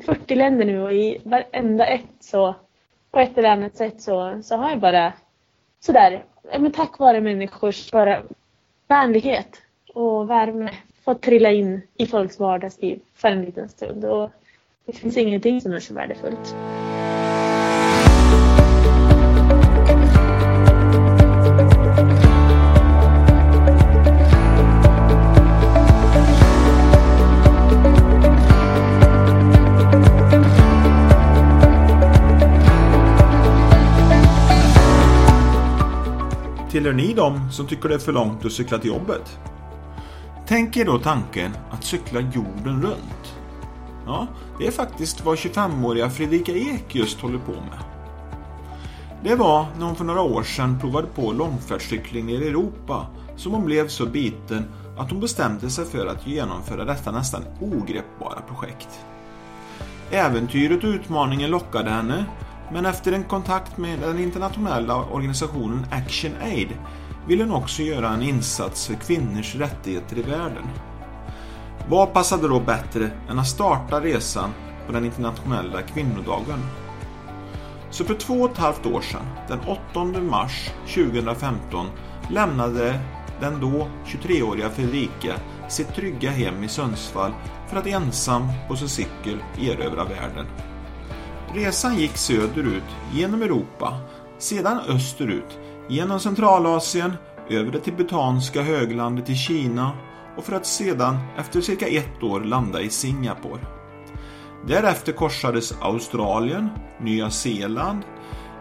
[0.00, 2.54] 40 länder nu och i varenda ett så
[3.10, 5.12] på ett eller annat sätt så, så har jag bara
[5.80, 6.24] sådär,
[6.58, 8.22] men tack vare människors bara
[8.88, 9.62] vänlighet
[9.94, 10.70] och värme
[11.04, 14.04] fått trilla in i folks vardagsliv för en liten stund.
[14.04, 14.30] Och
[14.86, 16.54] det finns ingenting som är så värdefullt.
[36.78, 39.38] Tillhör ni dem som tycker det är för långt att cykla till jobbet?
[40.46, 43.34] Tänk er då tanken att cykla jorden runt.
[44.06, 44.26] Ja,
[44.58, 47.78] det är faktiskt vad 25-åriga Fredrika Ek just håller på med.
[49.22, 53.06] Det var när hon för några år sedan provade på långfärdscykling i Europa
[53.36, 54.64] som hon blev så biten
[54.98, 59.00] att hon bestämde sig för att genomföra detta nästan ogreppbara projekt.
[60.10, 62.24] Äventyret och utmaningen lockade henne
[62.72, 66.68] men efter en kontakt med den internationella organisationen Action Aid
[67.26, 70.64] vill hon också göra en insats för kvinnors rättigheter i världen.
[71.88, 74.50] Vad passade då bättre än att starta resan
[74.86, 76.58] på den internationella kvinnodagen?
[77.90, 81.86] Så för två och ett halvt år sedan, den 8 mars 2015,
[82.30, 83.00] lämnade
[83.40, 85.34] den då 23-åriga Fredrika
[85.68, 87.32] sitt trygga hem i Sundsvall
[87.68, 90.46] för att ensam på sin cykel erövra världen.
[91.54, 94.00] Resan gick söderut genom Europa,
[94.38, 97.12] sedan österut genom Centralasien,
[97.50, 99.92] över det tibetanska höglandet i Kina
[100.36, 103.60] och för att sedan efter cirka ett år landa i Singapore.
[104.66, 106.68] Därefter korsades Australien,
[107.00, 108.02] Nya Zeeland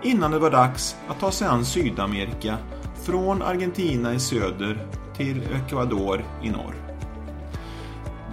[0.03, 2.57] innan det var dags att ta sig an Sydamerika
[3.03, 6.75] från Argentina i söder till Ecuador i norr.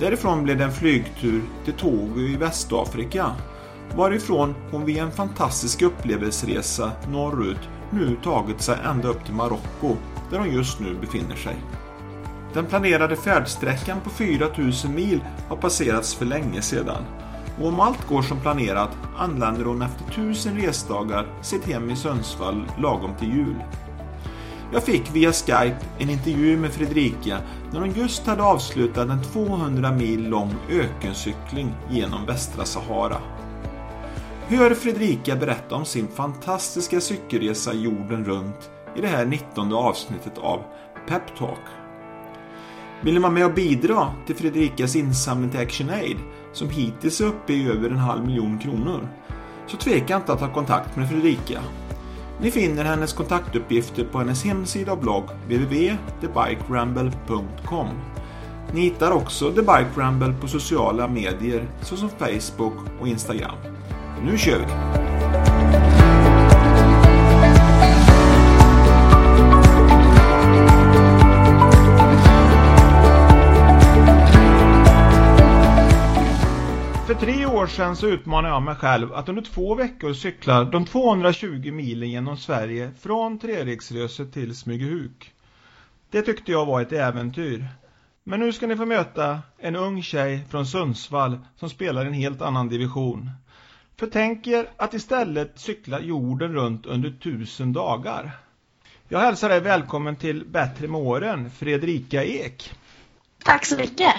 [0.00, 3.32] Därifrån blev det en flygtur till Togo i Västafrika
[3.96, 9.96] varifrån hon via en fantastisk upplevelseresa norrut nu tagit sig ända upp till Marocko
[10.30, 11.56] där hon just nu befinner sig.
[12.54, 17.04] Den planerade färdsträckan på 4000 mil har passerats för länge sedan
[17.60, 22.64] och om allt går som planerat anländer hon efter 1000 resdagar sitt hem i Sundsvall
[22.78, 23.56] lagom till jul.
[24.72, 27.38] Jag fick via Skype en intervju med Fredrika
[27.72, 33.16] när hon just hade avslutat en 200 mil lång ökencykling genom västra Sahara.
[34.56, 40.62] Hör Fredrika berätta om sin fantastiska cykelresa jorden runt i det här 19 avsnittet av
[41.08, 41.60] Peptalk.
[43.02, 46.16] Vill ni vara med och bidra till Fredrikas insamling till ActionAid
[46.52, 49.08] som hittills är uppe i över en halv miljon kronor
[49.66, 51.60] så tveka inte att ta kontakt med Fredrika.
[52.40, 57.88] Ni finner hennes kontaktuppgifter på hennes hemsida och blogg www.thebikeramble.com.
[58.72, 63.73] Ni hittar också The Bike Ramble på sociala medier såsom Facebook och Instagram.
[64.22, 64.64] Nu kör vi!
[77.06, 80.84] För tre år sedan så utmanade jag mig själv att under två veckor cykla de
[80.84, 85.32] 220 milen genom Sverige från Treriksröset till Smygehuk.
[86.10, 87.66] Det tyckte jag var ett äventyr.
[88.24, 92.12] Men nu ska ni få möta en ung tjej från Sundsvall som spelar i en
[92.12, 93.30] helt annan division.
[93.96, 98.30] För tänk er att istället cykla jorden runt under tusen dagar.
[99.08, 102.72] Jag hälsar dig välkommen till Bättre med åren, Fredrika Ek.
[103.44, 104.14] Tack så mycket.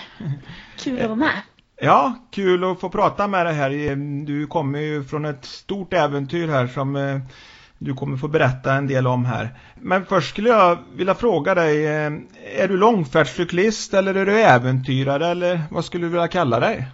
[0.77, 1.41] Kul att vara med.
[1.81, 3.95] Ja, kul att få prata med dig här.
[4.25, 7.19] Du kommer ju från ett stort äventyr här som eh,
[7.77, 9.49] du kommer få berätta en del om här.
[9.81, 12.11] Men först skulle jag vilja fråga dig, eh,
[12.55, 16.85] är du långfärdscyklist eller är du äventyrare eller vad skulle du vilja kalla dig?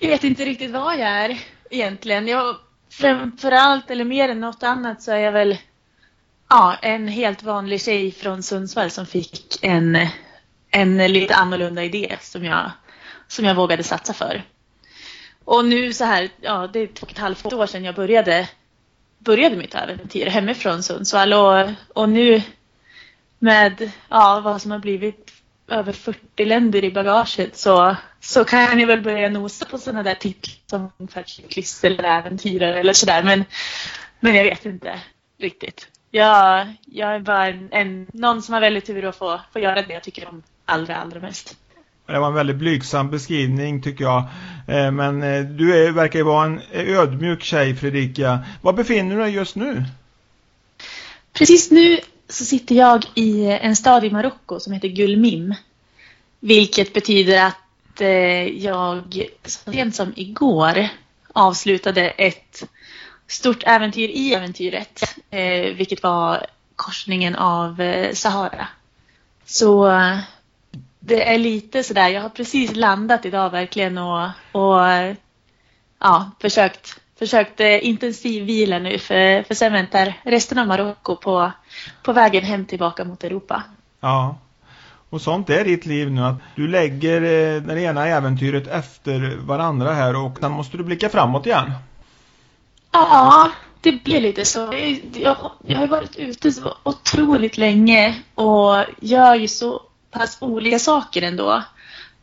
[0.00, 1.38] Jag vet inte riktigt vad jag är
[1.74, 2.28] egentligen.
[2.28, 2.56] Jag,
[2.90, 5.58] framförallt eller mer än något annat så är jag väl
[6.48, 9.98] ja, en helt vanlig tjej från Sundsvall som fick en,
[10.70, 12.70] en lite annorlunda idé som jag,
[13.28, 14.42] som jag vågade satsa för.
[15.44, 18.48] Och nu så här, ja det är två och ett halvt år sedan jag började,
[19.18, 22.42] började mitt äventyr hemifrån Sundsvall och, och nu
[23.38, 25.33] med ja, vad som har blivit
[25.68, 30.14] över 40 länder i bagaget så, så kan jag väl börja nosa på sådana där
[30.14, 33.22] titlar som färdscyklist eller äventyrare eller sådär.
[33.22, 33.44] Men,
[34.20, 35.00] men jag vet inte
[35.38, 35.88] riktigt.
[36.10, 39.82] Jag, jag är bara en, en, någon som har väldigt tur att få, få göra
[39.82, 41.56] det jag tycker om allra, allra mest.
[42.06, 44.18] Det var en väldigt blygsam beskrivning tycker jag.
[44.68, 48.38] Eh, men eh, du är, verkar ju vara en ödmjuk tjej Fredrika.
[48.62, 49.84] Var befinner du dig just nu?
[51.32, 51.98] Precis nu
[52.34, 55.54] så sitter jag i en stad i Marocko som heter Gulmim.
[56.40, 60.88] Vilket betyder att eh, jag så sent som igår
[61.32, 62.64] avslutade ett
[63.26, 66.46] stort äventyr i äventyret, eh, vilket var
[66.76, 68.68] korsningen av eh, Sahara.
[69.44, 69.90] Så
[71.00, 74.80] det är lite sådär, jag har precis landat idag verkligen och, och
[75.98, 81.52] ja, försökt, försökt eh, intensivvila nu för, för sen väntar resten av Marocko på,
[82.02, 83.62] på vägen hem tillbaka mot Europa.
[84.00, 84.38] Ja,
[85.10, 89.92] och sånt är ditt liv nu att du lägger eh, det ena äventyret efter varandra
[89.92, 91.72] här och sen måste du blicka framåt igen.
[92.92, 93.50] Ja,
[93.80, 94.74] det blir lite så.
[95.12, 101.22] Jag, jag har varit ute så otroligt länge och gör ju så pass olika saker
[101.22, 101.62] ändå.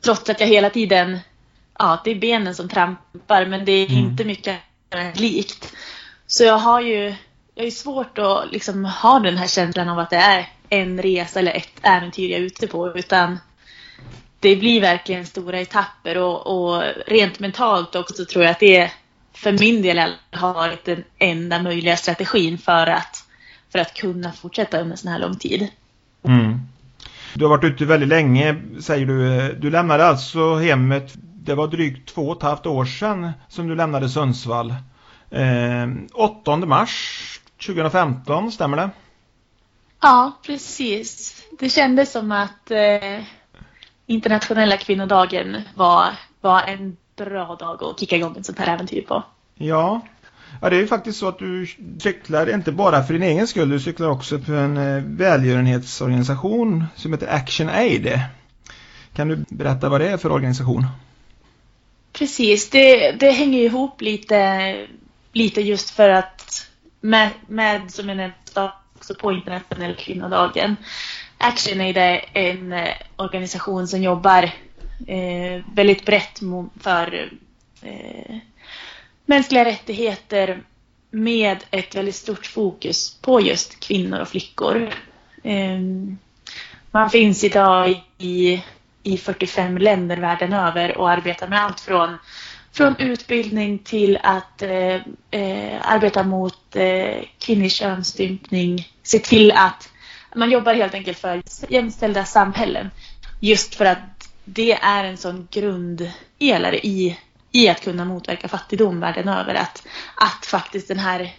[0.04, 1.20] Trots att jag hela tiden,
[1.80, 4.00] ja det är benen som trampar men det är mm.
[4.00, 4.58] inte mycket
[5.14, 5.74] likt.
[6.28, 7.16] Så jag har ju,
[7.56, 11.40] jag är svårt att liksom ha den här känslan av att det är en resa
[11.40, 13.40] eller ett äventyr jag är ute på utan
[14.40, 18.92] det blir verkligen stora etapper och, och rent mentalt också tror jag att det
[19.34, 23.26] för min del har varit den enda möjliga strategin för att,
[23.72, 25.68] för att kunna fortsätta under sån här lång tid.
[26.24, 26.60] Mm.
[27.34, 29.54] Du har varit ute väldigt länge säger du.
[29.54, 33.76] Du lämnade alltså hemmet, det var drygt två och ett halvt år sedan som du
[33.76, 34.76] lämnade Sundsvall.
[35.30, 38.90] Eh, 8 mars 2015, stämmer det?
[40.02, 41.44] Ja, precis.
[41.60, 43.24] Det kändes som att eh,
[44.06, 46.10] internationella kvinnodagen var,
[46.42, 49.24] var en bra dag att kicka igång ett sånt här äventyr på.
[49.56, 50.02] Ja.
[50.62, 51.68] ja, det är ju faktiskt så att du
[52.00, 57.14] cyklar inte bara för din egen skull, du cyklar också för en eh, välgörenhetsorganisation som
[57.14, 58.20] heter Action Aid.
[59.14, 60.86] Kan du berätta vad det är för organisation?
[62.14, 64.88] Precis, det, det hänger ihop lite,
[65.34, 66.68] lite just för att
[67.02, 70.76] med, med som jag nämnde också på internationella kvinnodagen.
[71.38, 74.44] Action Aid är en eh, organisation som jobbar
[75.08, 76.40] eh, väldigt brett
[76.80, 77.32] för
[77.82, 78.36] eh,
[79.26, 80.64] mänskliga rättigheter
[81.12, 84.94] med ett väldigt stort fokus på just kvinnor och flickor.
[85.44, 85.80] Eh,
[86.92, 88.64] man finns idag i,
[89.04, 92.18] i 45 länder världen över och arbetar med allt från
[92.72, 94.96] från utbildning till att eh,
[95.32, 98.88] eh, arbeta mot eh, kvinnlig könsstympning.
[99.04, 99.90] Se till att
[100.36, 102.90] man jobbar helt enkelt för jämställda samhällen.
[103.40, 107.18] Just för att det är en sån grundelare i,
[107.52, 109.54] i att kunna motverka fattigdom världen över.
[109.56, 111.36] Att, att faktiskt den här,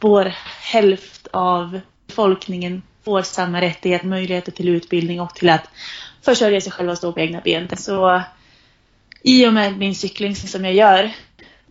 [0.00, 0.34] vår
[0.72, 5.68] hälft av befolkningen får samma rättighet, möjligheter till utbildning och till att
[6.24, 7.68] försörja sig själva och stå på egna ben.
[7.76, 8.22] Så
[9.22, 11.12] i och med min cykling som jag gör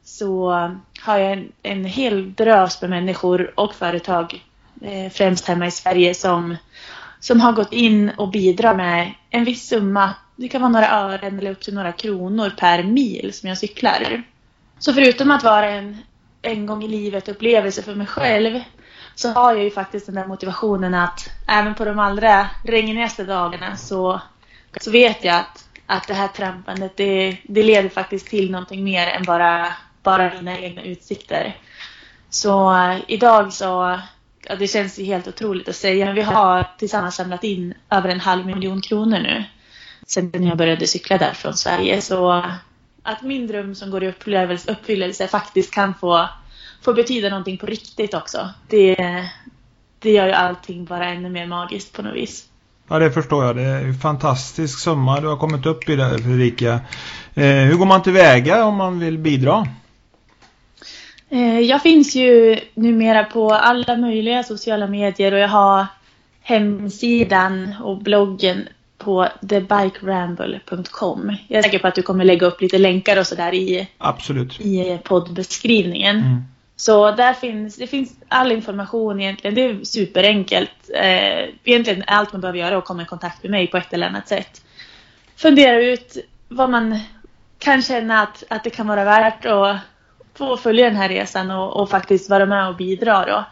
[0.04, 0.52] så
[1.00, 4.44] har jag en, en hel drös med människor och företag,
[4.82, 6.56] eh, främst hemma i Sverige, som,
[7.20, 10.14] som har gått in och bidrar med en viss summa.
[10.36, 14.24] Det kan vara några ören eller upp till några kronor per mil som jag cyklar.
[14.80, 15.98] Så förutom att vara en
[16.44, 18.60] en gång i livet upplevelse för mig själv
[19.16, 23.78] så har jag ju faktiskt den där motivationen att även på de allra regnigaste dagarna
[23.78, 24.22] så,
[24.82, 29.08] så vet jag att att det här trampandet det, det leder faktiskt till någonting mer
[29.08, 29.74] än bara,
[30.04, 31.58] bara mina egna utsikter.
[32.30, 34.00] Så uh, idag så,
[34.48, 38.10] ja, det känns ju helt otroligt att säga, men vi har tillsammans samlat in över
[38.10, 39.44] en halv miljon kronor nu.
[40.08, 42.02] Sen jag började cykla där från Sverige.
[42.02, 42.54] Så uh,
[43.04, 46.30] att min dröm som går i upplevelse, uppfyllelse faktiskt kan få,
[46.82, 48.50] få betyda någonting på riktigt också.
[48.68, 48.96] Det,
[50.00, 52.50] det gör ju allting bara ännu mer magiskt på något vis.
[52.88, 53.56] Ja, det förstår jag.
[53.56, 56.80] Det är en fantastisk summa du har kommit upp i där, Fredrika.
[57.34, 59.68] Eh, hur går man tillväga om man vill bidra?
[61.30, 65.86] Eh, jag finns ju numera på alla möjliga sociala medier och jag har
[66.42, 71.36] hemsidan och bloggen på thebikeramble.com.
[71.48, 74.62] Jag är säker på att du kommer lägga upp lite länkar och sådär i, Absolut.
[74.62, 76.16] i poddbeskrivningen.
[76.16, 76.44] Mm.
[76.76, 79.56] Så där finns, det finns all information egentligen.
[79.56, 80.90] Det är superenkelt.
[80.96, 83.94] Eh, egentligen allt man behöver göra är att komma i kontakt med mig på ett
[83.94, 84.62] eller annat sätt.
[85.36, 87.00] Fundera ut vad man
[87.60, 89.78] kan känna att, att det kan vara värt att
[90.38, 93.26] få följa den här resan och, och faktiskt vara med och bidra.
[93.26, 93.46] Då.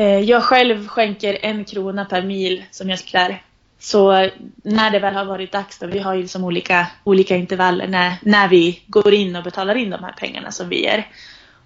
[0.00, 3.42] Eh, jag själv skänker en krona per mil som jag klär.
[3.78, 4.30] Så
[4.62, 8.12] när det väl har varit dags, då, vi har ju liksom olika, olika intervaller när,
[8.22, 11.06] när vi går in och betalar in de här pengarna som vi ger.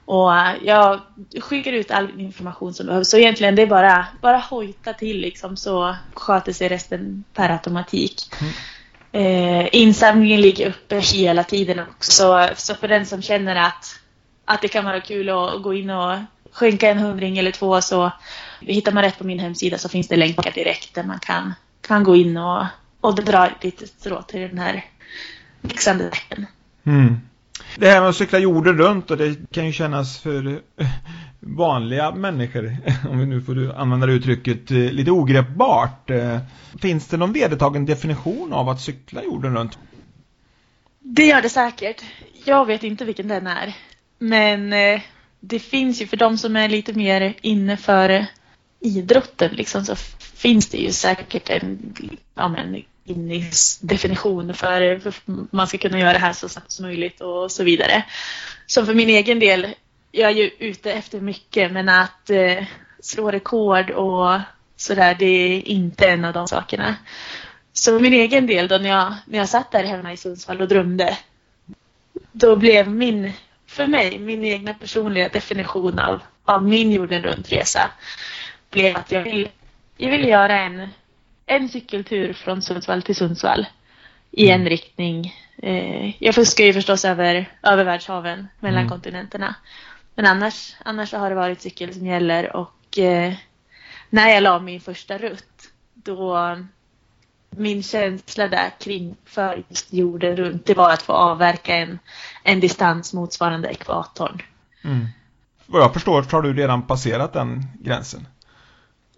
[0.08, 1.00] Och jag
[1.40, 3.10] skickar ut all information som behövs.
[3.10, 8.22] Så egentligen det är bara, bara hojta till liksom så sköter sig resten per automatik.
[8.40, 8.52] Mm.
[9.12, 12.48] Eh, insamlingen ligger uppe hela tiden också.
[12.56, 14.00] Så för den som känner att,
[14.44, 16.18] att det kan vara kul att gå in och
[16.52, 18.12] skänka en hundring eller två så
[18.60, 22.04] hittar man rätt på min hemsida så finns det länkar direkt där man kan, kan
[22.04, 22.64] gå in och,
[23.00, 24.84] och dra ett litet strå till den här
[25.60, 26.46] växande tecken.
[26.84, 27.20] Mm.
[27.76, 30.46] Det här med att cykla jorden runt och det kan ju kännas för
[30.76, 30.86] eh,
[31.40, 32.76] vanliga människor,
[33.10, 36.10] om vi nu får använda det uttrycket, eh, lite ogreppbart.
[36.10, 36.38] Eh,
[36.82, 39.78] finns det någon vedertagen definition av att cykla jorden runt?
[41.00, 42.04] Det gör det säkert.
[42.44, 43.74] Jag vet inte vilken den är.
[44.18, 44.70] Men
[45.40, 48.26] det finns ju för de som är lite mer inne för
[48.80, 51.94] idrotten liksom, så finns det ju säkert en
[52.34, 52.82] ja, men,
[53.80, 55.14] definition för, för
[55.50, 58.04] man ska kunna göra det här så snabbt som möjligt och så vidare.
[58.66, 59.74] Så för min egen del,
[60.12, 62.64] jag är ju ute efter mycket men att eh,
[63.00, 64.40] slå rekord och
[64.76, 66.96] sådär, det är inte en av de sakerna.
[67.72, 70.60] Så för min egen del då när jag, när jag satt där hemma i Sundsvall
[70.60, 71.18] och drömde,
[72.32, 73.32] då blev min,
[73.66, 77.90] för mig, min egna personliga definition av, av min jorden runt-resa
[78.70, 79.48] blev att jag vill,
[79.96, 80.88] jag vill göra en,
[81.48, 83.66] en cykeltur från Sundsvall till Sundsvall
[84.30, 85.34] i en riktning.
[85.62, 88.90] Eh, jag fuskar ju förstås över, över världshaven mellan mm.
[88.90, 89.54] kontinenterna.
[90.14, 93.34] Men annars, annars har det varit cykel som gäller och eh,
[94.10, 96.56] när jag la min första rutt då
[97.50, 101.98] min känsla där kring för just jorden runt det var att få avverka en,
[102.42, 104.42] en distans motsvarande ekvatorn.
[104.84, 105.06] Mm.
[105.66, 108.26] Vad jag förstår så har du redan passerat den gränsen.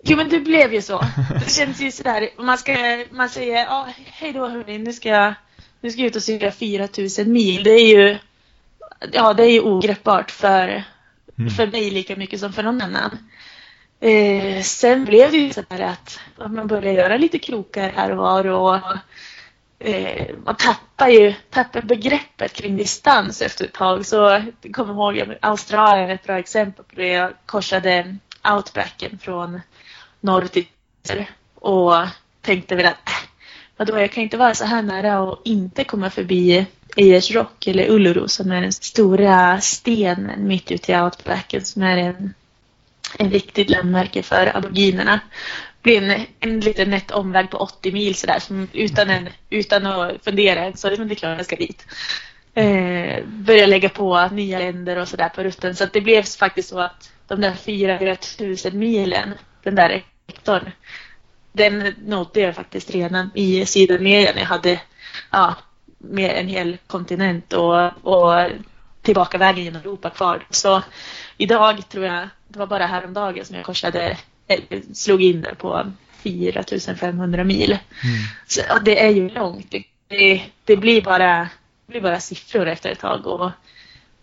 [0.02, 0.98] Jo men det blev ju så.
[1.44, 5.34] Det känns ju sådär, man, ska, man säger ja, hej då hörni, nu ska jag,
[5.80, 7.62] nu ska jag ut och cykla 4000 mil.
[7.62, 8.18] Det är ju,
[9.12, 10.84] ja det är ju ogreppbart för,
[11.38, 11.50] mm.
[11.50, 13.18] för mig lika mycket som för någon annan.
[14.00, 18.10] Eh, sen blev det ju så här att, att man började göra lite krokar här
[18.10, 18.76] och var och
[19.78, 24.06] eh, man tappar ju tappar begreppet kring distans efter ett tag.
[24.06, 27.08] Så jag kommer ihåg Australien är ett bra exempel på det.
[27.08, 29.60] Jag korsade outbacken från
[30.20, 30.66] norr till
[31.02, 31.94] söder och
[32.40, 33.28] tänkte väl att äh,
[33.76, 37.90] vadå, jag kan inte vara så här nära och inte komma förbi Ayers Rock eller
[37.90, 42.34] Uluru som är den stora stenen mitt ute i outbacken som är en
[43.18, 45.20] en viktigt landmärke för aboriginerna.
[45.82, 49.86] Det blir en, en liten nätt omväg på 80 mil sådär, som utan, en, utan
[49.86, 51.86] att fundera så det är klart jag ska dit.
[52.54, 55.76] Eh, börja lägga på nya länder och sådär på rutten.
[55.76, 60.70] Så det blev faktiskt så att de där 4000 milen, den där rektorn,
[61.52, 64.80] den nådde jag faktiskt redan i Sydamerika när jag hade
[65.30, 65.54] ja,
[65.98, 68.50] med en hel kontinent och, och
[69.02, 70.46] tillbaka vägen genom Europa kvar.
[70.50, 70.82] Så
[71.36, 74.16] idag tror jag det var bara häromdagen som jag korsade,
[74.94, 77.70] slog in där på 4500 mil.
[77.70, 77.78] Mm.
[78.46, 79.74] Så, det är ju långt.
[80.08, 81.48] Det, det, blir bara,
[81.86, 83.26] det blir bara siffror efter ett tag.
[83.26, 83.50] Och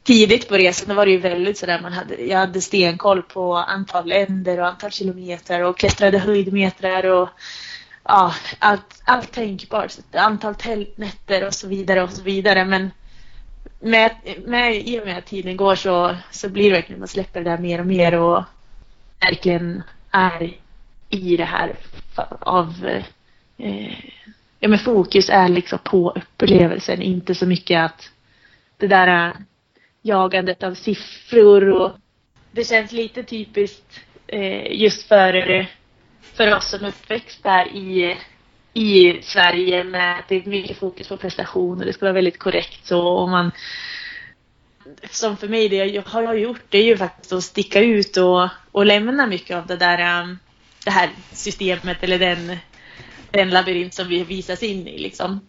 [0.08, 4.08] tidigt på resan var det ju väldigt sådär, man hade, jag hade stenkoll på antal
[4.08, 7.30] länder och antal kilometer och klättrade höjdmetrar och
[8.04, 9.92] ja, allt, allt tänkbart.
[10.14, 12.66] Antal tältnätter och så vidare och så vidare.
[12.66, 12.92] Men
[13.80, 14.12] med,
[14.46, 17.50] med, i och med att tiden går så, så blir det verkligen man släpper det
[17.50, 18.44] där mer och mer och
[19.20, 20.58] verkligen är
[21.10, 21.76] i det här
[22.40, 22.74] av
[23.58, 23.94] eh,
[24.60, 28.10] ja men fokus är liksom på upplevelsen, inte så mycket att
[28.78, 29.34] det där
[30.08, 31.92] jagandet av siffror och
[32.52, 35.66] det känns lite typiskt eh, just för,
[36.22, 38.18] för oss som uppväxt där i
[38.74, 42.40] i Sverige med att det är mycket fokus på prestation och det ska vara väldigt
[42.40, 43.52] korrekt så och man
[45.12, 48.50] som för mig det jag har gjort det är ju faktiskt att sticka ut och,
[48.72, 50.40] och lämna mycket av det där um,
[50.86, 52.58] det här systemet eller den,
[53.32, 55.40] den labyrint som vi visas in i liksom.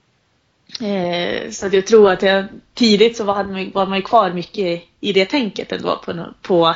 [0.80, 2.44] Eh, så att jag tror att jag,
[2.75, 6.75] tidigt så var man, var man ju kvar mycket i det tänket ändå på, på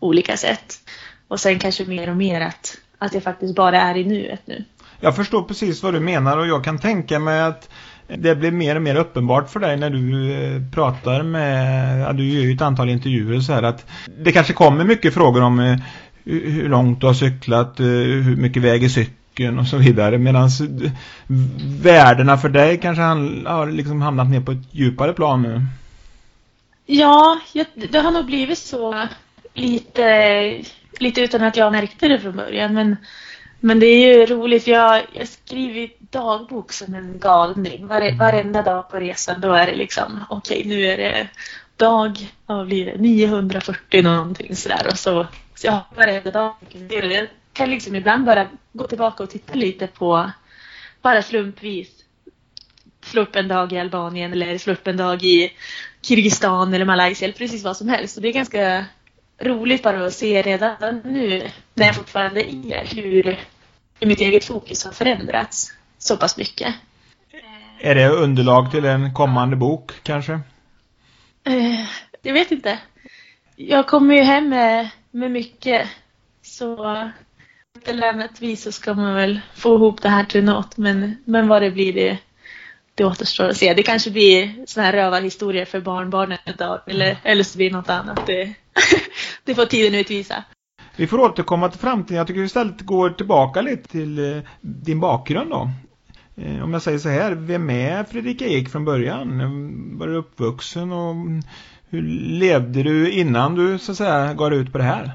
[0.00, 0.74] olika sätt.
[1.28, 4.64] Och sen kanske mer och mer att, att jag faktiskt bara är i nuet nu.
[5.00, 7.68] Jag förstår precis vad du menar och jag kan tänka mig att
[8.06, 12.28] det blir mer och mer uppenbart för dig när du eh, pratar med, ja, du
[12.28, 13.86] gör ju ett antal intervjuer så här att
[14.18, 15.78] det kanske kommer mycket frågor om eh,
[16.24, 19.16] hur långt du har cyklat, eh, hur mycket väger cykeln
[19.50, 20.50] och så vidare medan
[21.82, 25.60] värdena för dig kanske har liksom hamnat ner på ett djupare plan nu.
[26.86, 27.40] Ja,
[27.74, 29.08] det har nog blivit så
[29.54, 30.62] lite,
[30.98, 32.96] lite utan att jag märkte det från början men
[33.64, 37.86] men det är ju roligt, jag, jag skriver dagbok som en galning.
[37.86, 41.28] Var, varenda dag på resan då är det liksom, okej okay, nu är det
[41.76, 44.86] dag, vad blir det, 940 någonting sådär.
[44.90, 46.54] Och så, så har varenda dag.
[47.52, 50.30] Kan liksom ibland bara gå tillbaka och titta lite på,
[51.02, 51.88] bara slumpvis,
[53.04, 55.52] slå upp en dag i Albanien eller slå upp en dag i
[56.02, 58.16] Kirgizistan eller Malaysia eller precis vad som helst.
[58.16, 58.84] Och det är ganska
[59.38, 63.38] roligt bara att se redan nu när jag fortfarande är hur,
[64.00, 66.74] hur mitt eget fokus har förändrats så pass mycket.
[67.80, 70.32] Är det underlag till en kommande bok kanske?
[71.44, 71.84] Eh,
[72.22, 72.78] jag vet inte.
[73.56, 75.88] Jag kommer ju hem med, med mycket.
[76.42, 76.94] Så
[77.84, 80.76] eller annat vis så ska man väl få ihop det här till något.
[80.76, 82.18] Men, men vad det blir det,
[82.94, 83.74] det återstår att se.
[83.74, 86.80] Det kanske blir sådana här rövarhistorier för barnbarnen ett dag.
[86.86, 88.26] Eller, eller så blir det något annat.
[88.26, 88.54] Det,
[89.44, 90.44] det får tiden utvisa.
[90.96, 92.18] Vi får återkomma till framtiden.
[92.18, 95.70] Jag tycker vi istället går tillbaka lite till eh, din bakgrund då.
[96.36, 99.98] Eh, om jag säger så här, vem är Fredrika Ek från början?
[99.98, 101.14] Var du uppvuxen och
[101.90, 102.02] hur
[102.38, 105.12] levde du innan du så att säga gav ut på det här?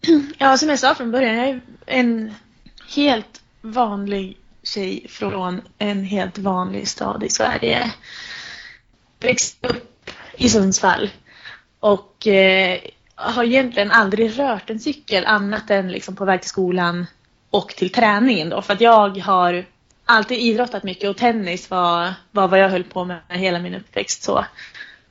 [0.38, 2.34] Ja, som jag sa från början, jag är en
[2.94, 7.92] helt vanlig tjej från en helt vanlig stad i Sverige.
[9.20, 11.10] Växte upp i Sundsvall
[11.80, 12.78] och eh,
[13.14, 17.06] har egentligen aldrig rört en cykel annat än liksom på väg till skolan
[17.50, 18.62] och till träningen då.
[18.62, 19.64] För att jag har
[20.04, 24.22] alltid idrottat mycket och tennis var, var vad jag höll på med hela min uppväxt.
[24.22, 24.44] Så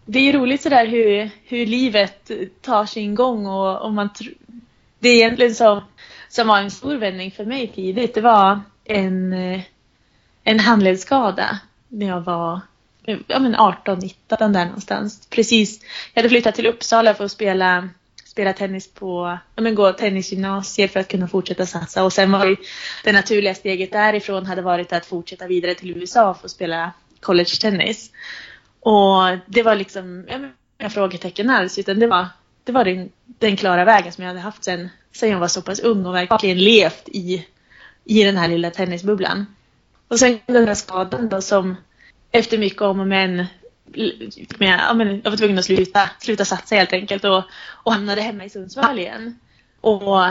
[0.05, 2.31] det är roligt sådär hur, hur livet
[2.62, 4.10] tar sin gång och, och man
[4.99, 5.81] det är egentligen som,
[6.29, 8.13] som var en stor vändning för mig tidigt.
[8.13, 9.61] Det var en, eh,
[10.43, 12.59] en handledsskada när jag var
[13.27, 15.27] ja, men 18-19 där någonstans.
[15.29, 15.81] Precis.
[16.13, 17.89] Jag hade flyttat till Uppsala för att spela
[18.25, 22.03] spela tennis på, ja men gå tennisgymnasiet för att kunna fortsätta satsa.
[22.03, 22.55] Och sen var det,
[23.03, 28.11] det naturliga steget därifrån hade varit att fortsätta vidare till USA för att spela college-tennis.
[28.79, 30.39] Och det var liksom, ja,
[30.79, 32.27] inga frågetecken alls, utan det var,
[32.69, 35.61] det var den, den klara vägen som jag hade haft sen, sen jag var så
[35.61, 37.45] pass ung och verkligen levt i,
[38.05, 39.45] i den här lilla tennisbubblan.
[40.07, 41.75] Och sen den där skadan då som
[42.31, 43.35] efter mycket om och men
[44.57, 47.43] med, ja, men jag var tvungen att sluta, sluta satsa helt enkelt och,
[47.83, 49.39] och hamnade hemma i Sundsvall igen.
[49.81, 50.25] Och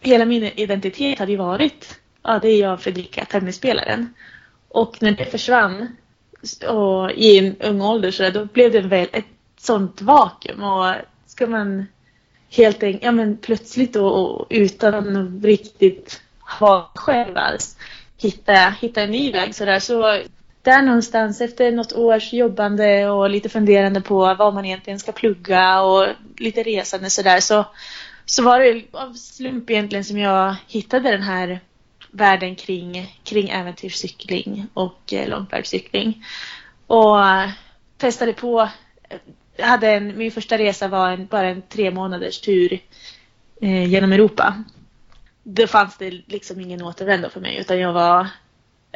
[0.00, 4.14] hela min identitet hade ju varit, ja det är jag Fredrika, tennisspelaren.
[4.68, 5.96] Och när det försvann
[6.68, 9.24] och i en ung ålder så där, då blev det väl ett
[9.58, 10.94] sånt vakuum och
[11.34, 11.86] ska man
[12.50, 16.22] helt enkelt, ja men plötsligt då och utan riktigt
[16.58, 17.76] ha själv alls
[18.18, 20.22] hitta, hitta en ny väg sådär så
[20.62, 25.80] där någonstans efter något års jobbande och lite funderande på vad man egentligen ska plugga
[25.82, 26.06] och
[26.38, 27.64] lite resande sådär så,
[28.24, 31.60] så var det av slump egentligen som jag hittade den här
[32.10, 36.24] världen kring, kring äventyrscykling och eh, långfärdscykling.
[36.86, 37.50] Och eh,
[37.96, 38.68] testade på.
[39.56, 42.78] Jag hade en, min första resa var en, bara en tre månaders tur
[43.60, 44.64] eh, genom Europa.
[45.42, 48.28] Då fanns det liksom ingen återvändo för mig utan jag var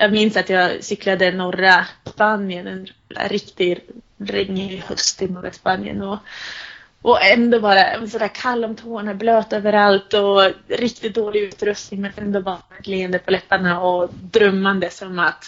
[0.00, 6.02] jag minns att jag cyklade norra Spanien, en riktigt regnig höst i norra Spanien.
[6.02, 6.18] Och,
[7.02, 12.40] och ändå bara sådär kall om tårna, blöt överallt och riktigt dålig utrustning men ändå
[12.40, 15.44] bara ett leende på läpparna och drömmande som att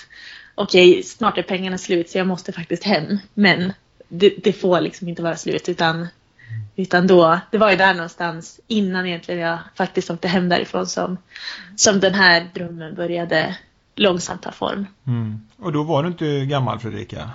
[0.54, 3.18] okej, okay, snart är pengarna slut så jag måste faktiskt hem.
[3.34, 3.72] Men
[4.10, 6.08] det, det, får liksom inte vara slut utan,
[6.76, 11.16] utan då, det var ju där någonstans innan egentligen jag faktiskt åkte hem därifrån som,
[11.76, 13.56] som den här drömmen började
[13.94, 14.86] långsamt ta form.
[15.06, 15.40] Mm.
[15.58, 17.30] Och då var du inte gammal Fredrika?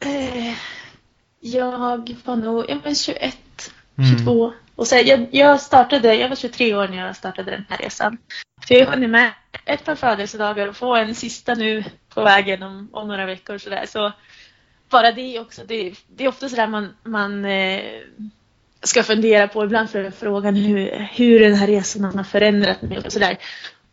[0.00, 0.54] Eh,
[1.40, 3.36] jag var nog jag var 21,
[4.18, 4.44] 22.
[4.44, 4.58] Mm.
[4.76, 8.18] Och så jag, jag, startade, jag var 23 år när jag startade den här resan.
[8.68, 9.32] För jag hann med
[9.64, 13.58] ett par födelsedagar och få en sista nu på vägen om, om några veckor.
[13.58, 13.86] Så, där.
[13.86, 14.12] så
[14.90, 17.82] bara det också, det, det är ofta sådär man, man eh,
[18.82, 23.12] ska fundera på ibland för frågan hur, hur den här resan har förändrat mig och
[23.12, 23.38] sådär.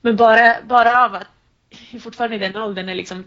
[0.01, 1.27] Men bara, bara av att
[2.01, 3.23] fortfarande i den åldern är liksom,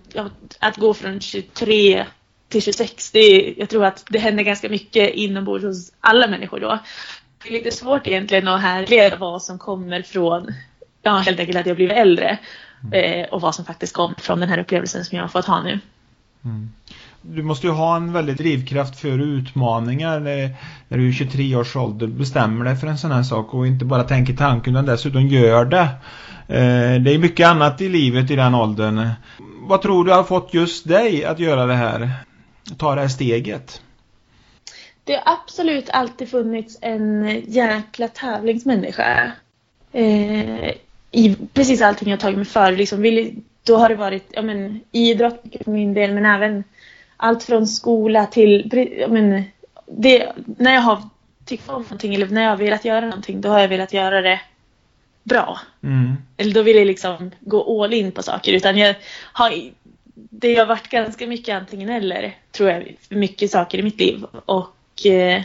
[0.58, 2.06] att gå från 23
[2.48, 6.60] till 26, det är, jag tror att det händer ganska mycket inombords hos alla människor
[6.60, 6.78] då.
[7.42, 10.54] Det är lite svårt egentligen att härleda vad som kommer från,
[11.02, 12.38] ja helt enkelt att jag blivit äldre
[12.82, 13.22] mm.
[13.22, 15.62] eh, och vad som faktiskt kom från den här upplevelsen som jag har fått ha
[15.62, 15.80] nu.
[16.44, 16.72] Mm.
[17.26, 22.06] Du måste ju ha en väldigt drivkraft för utmaningar när, du är 23 års ålder
[22.06, 25.64] bestämmer dig för en sån här sak och inte bara tänker tanken utan dessutom gör
[25.64, 25.88] det.
[26.48, 29.08] Eh, det är mycket annat i livet i den åldern.
[29.60, 32.10] Vad tror du har fått just dig att göra det här?
[32.78, 33.82] Ta det här steget?
[35.04, 39.32] Det har absolut alltid funnits en jäkla tävlingsmänniska.
[39.92, 40.70] Eh,
[41.10, 42.72] I precis allting jag tagit mig för.
[42.72, 46.64] Liksom, vill, då har det varit ja, men, idrott för min del men även
[47.24, 48.70] allt från skola till
[49.08, 49.44] men,
[49.86, 51.02] det, när jag har
[51.44, 54.22] tyckt om någonting eller när jag har velat göra någonting då har jag velat göra
[54.22, 54.40] det
[55.22, 55.60] bra.
[55.82, 56.16] Mm.
[56.36, 58.52] Eller då vill jag liksom gå all in på saker.
[58.52, 58.94] Utan jag
[59.32, 59.52] har,
[60.14, 64.24] det har varit ganska mycket antingen eller, tror jag, för mycket saker i mitt liv.
[64.44, 65.42] Och eh,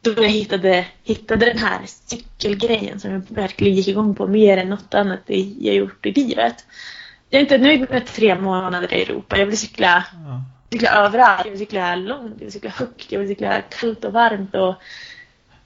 [0.00, 4.68] då jag hittade, hittade den här cykelgrejen som jag verkligen gick igång på mer än
[4.68, 5.20] något annat
[5.58, 6.64] jag gjort i livet.
[7.30, 9.38] jag är inte nöjd med tre månader i Europa.
[9.38, 10.53] Jag vill cykla, ja.
[10.74, 11.44] Cykla överallt.
[11.44, 14.54] Jag vill cykla långt, jag vill cykla högt, jag vill cykla kallt och varmt.
[14.54, 14.74] Och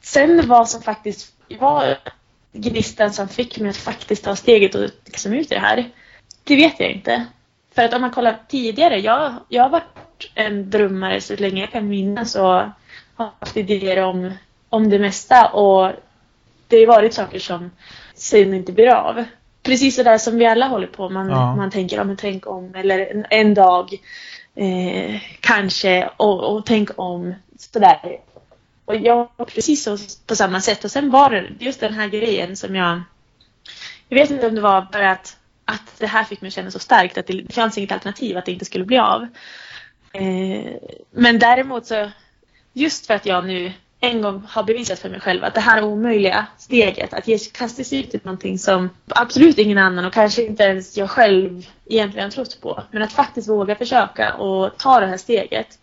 [0.01, 1.99] sen vad som faktiskt var
[2.53, 5.91] gnistan som fick mig att faktiskt ta steget och liksom ut i det här.
[6.45, 7.27] Det vet jag inte.
[7.75, 11.73] För att om man kollar tidigare, jag, jag har varit en drömmare så länge jag
[11.73, 12.63] kan minnas och
[13.15, 14.33] har haft idéer om,
[14.69, 15.93] om det mesta och
[16.69, 17.71] det har varit saker som
[18.15, 19.25] sen inte blir av.
[19.63, 21.09] Precis så där som vi alla håller på.
[21.09, 21.57] Man, ja.
[21.57, 24.01] man tänker, ja, men tänk om eller en, en dag
[24.59, 28.21] eh, kanske och, och tänk om sådär.
[28.85, 30.85] Och jag var precis så, på samma sätt.
[30.85, 33.03] Och sen var det just den här grejen som jag...
[34.09, 36.71] Jag vet inte om det var bara att, att det här fick mig att känna
[36.71, 39.27] så starkt att det, det fanns inget alternativ att det inte skulle bli av.
[40.13, 40.75] Eh,
[41.11, 42.11] men däremot så,
[42.73, 45.85] just för att jag nu en gång har bevisat för mig själv att det här
[45.85, 50.43] omöjliga steget, att ge, kasta sig ut i någonting som absolut ingen annan och kanske
[50.43, 52.83] inte ens jag själv egentligen trott på.
[52.91, 55.79] Men att faktiskt våga försöka och ta det här steget.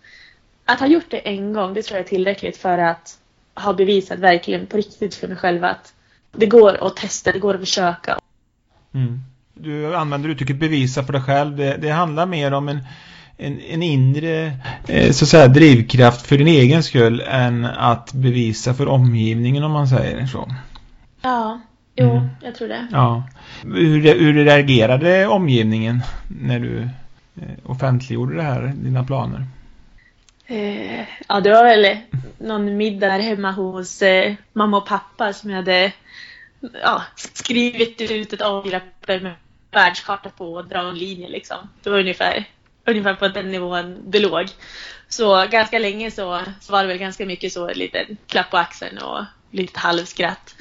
[0.66, 3.18] Att ha gjort det en gång, det tror jag är tillräckligt för att
[3.54, 5.94] ha bevisat verkligen på riktigt för mig själv att
[6.32, 8.20] det går att testa, det går att försöka.
[8.94, 9.20] Mm.
[9.54, 11.56] Du använder uttrycket bevisa för dig själv.
[11.56, 12.80] Det, det handlar mer om en
[13.38, 14.52] en, en inre
[14.88, 19.72] eh, så att säga, drivkraft för din egen skull än att bevisa för omgivningen om
[19.72, 20.52] man säger så.
[21.22, 21.62] Ja,
[21.96, 22.28] jo, mm.
[22.42, 22.88] jag tror det.
[22.92, 23.24] Ja.
[23.64, 26.82] Hur, hur reagerade omgivningen när du
[27.42, 29.46] eh, offentliggjorde det här, dina planer?
[30.48, 31.98] Eh, ja, det var väl
[32.38, 35.92] någon middag där hemma hos eh, mamma och pappa som jag hade
[36.84, 38.64] ja, skrivit ut ett a
[39.08, 39.34] med
[39.72, 41.58] världskarta på och dra en linje liksom.
[41.84, 42.46] Det var ungefär
[42.86, 44.48] ungefär på den nivån det låg.
[45.08, 48.98] Så ganska länge så, så var det väl ganska mycket så lite klapp på axeln
[48.98, 50.56] och lite halvskratt.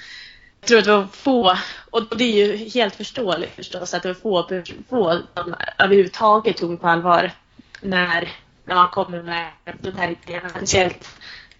[0.60, 1.56] Jag tror att det var få,
[1.90, 6.70] och det är ju helt förståeligt förstås, att det var få, få som överhuvudtaget tog
[6.70, 7.32] mig på allvar
[7.80, 8.28] när,
[8.64, 10.50] när man kommer med den här idén.
[10.50, 11.08] Speciellt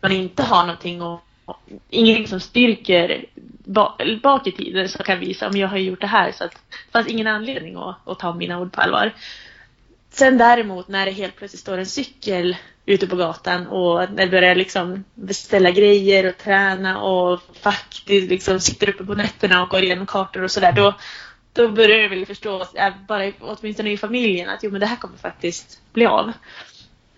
[0.00, 1.24] man inte har någonting och
[1.90, 3.24] ingenting som styrker
[4.22, 6.32] bak i tiden som kan visa om jag har gjort det här.
[6.32, 9.12] Så att det fanns ingen anledning att, att ta mina ord på allvar.
[10.14, 14.30] Sen däremot när det helt plötsligt står en cykel ute på gatan och när det
[14.30, 19.82] börjar liksom beställa grejer och träna och faktiskt liksom sitter uppe på nätterna och går
[19.82, 20.72] igenom kartor och sådär.
[20.72, 20.94] Då,
[21.52, 24.96] då börjar jag väl förstå, eh, bara åtminstone i familjen, att jo men det här
[24.96, 26.32] kommer faktiskt bli av.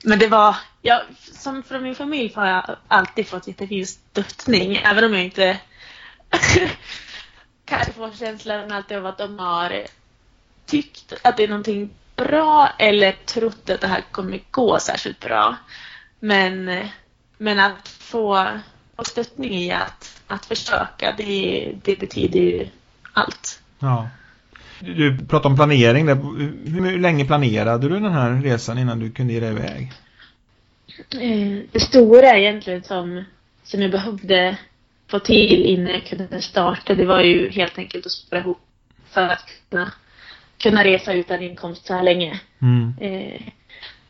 [0.03, 5.05] Men det var, ja, som från min familj har jag alltid fått jättefin stöttning, även
[5.05, 5.59] om jag inte
[7.65, 9.87] kanske får känslan alltid av att de har
[10.67, 15.57] tyckt att det är någonting bra eller trott att det här kommer gå särskilt bra.
[16.21, 16.71] Men,
[17.39, 18.49] men att få,
[18.97, 22.69] få stöttning i att, att försöka, det, det betyder ju
[23.13, 23.61] allt.
[23.79, 24.09] Ja.
[24.81, 26.09] Du pratade om planering.
[26.09, 29.93] Hur länge planerade du den här resan innan du kunde ge dig iväg?
[31.11, 33.25] Eh, det stora egentligen som,
[33.63, 34.59] som jag behövde
[35.11, 38.61] få till innan jag kunde starta, det var ju helt enkelt att spara ihop
[39.11, 39.93] för att kunna
[40.59, 42.41] kunna resa utan inkomst så här länge.
[42.63, 42.95] Mm.
[43.01, 43.41] Eh,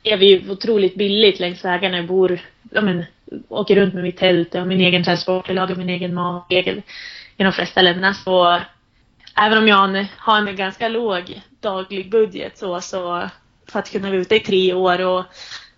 [0.02, 1.96] är vi ju otroligt billigt längs vägarna.
[1.96, 3.04] Jag bor, ja men,
[3.48, 6.46] åker runt med mitt tält, jag har min egen transport, jag lagar min egen mat
[6.50, 6.82] egen,
[7.36, 8.14] i de flesta länderna.
[8.14, 8.60] Så
[9.36, 13.28] även om jag har en ganska låg daglig budget så, så
[13.68, 15.24] för att kunna vara ute i tre år och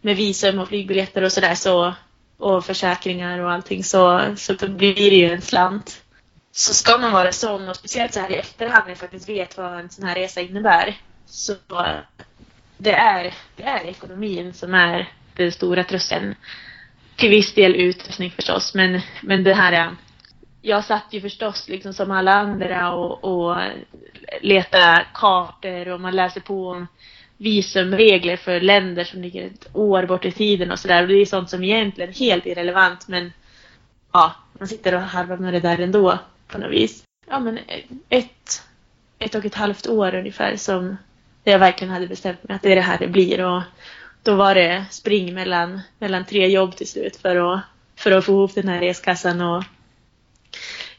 [0.00, 1.94] med visum och flygbiljetter och sådär så
[2.38, 6.02] och försäkringar och allting så, så blir det ju en slant
[6.59, 9.57] så ska man vara sån och speciellt så här i efterhand när jag faktiskt vet
[9.57, 10.97] vad en sån här resa innebär.
[11.27, 11.55] Så
[12.79, 16.35] det är, det är ekonomin som är den stora tröskeln.
[17.16, 19.97] Till viss del utrustning förstås, men, men det här
[20.62, 23.57] jag satt ju förstås liksom som alla andra och, och
[24.40, 26.87] letade kartor och man läser på om
[27.37, 31.03] visumregler för länder som ligger ett år bort i tiden och sådär.
[31.03, 33.33] Och det är sånt som egentligen är helt irrelevant men
[34.12, 37.02] ja, man sitter och harvar med det där ändå på något vis.
[37.26, 37.58] Ja, men
[38.08, 38.62] ett,
[39.18, 40.96] ett och ett halvt år ungefär som
[41.44, 43.44] jag verkligen hade bestämt mig att det är det här det blir.
[43.44, 43.62] Och
[44.22, 47.61] då var det spring mellan, mellan tre jobb till slut för att,
[47.96, 49.40] för att få ihop den här reskassan.
[49.40, 49.64] Och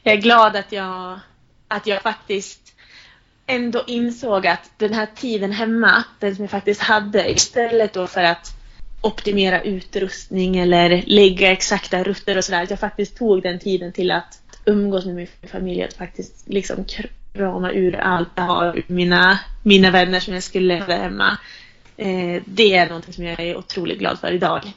[0.02, 1.20] jag är glad att jag,
[1.68, 2.74] att jag faktiskt
[3.46, 8.22] ändå insåg att den här tiden hemma, den som jag faktiskt hade, istället då för
[8.22, 8.56] att
[9.02, 14.10] optimera utrustning eller lägga exakta rutter och sådär, att jag faktiskt tog den tiden till
[14.10, 16.84] att umgås med min familj, att faktiskt liksom
[17.32, 21.38] krama ur allt jag har, mina, mina vänner som jag skulle lämna hemma.
[21.96, 24.72] Eh, det är någonting som jag är otroligt glad för idag.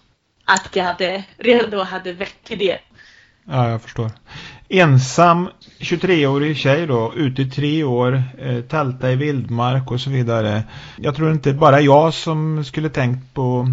[0.46, 2.80] Att jag hade, redan då hade väckt det.
[3.46, 4.12] Ja, jag förstår.
[4.70, 10.64] Ensam 23-årig tjej då, ute i tre år, eh, tälta i vildmark och så vidare.
[10.98, 13.68] Jag tror inte bara jag som skulle tänkt på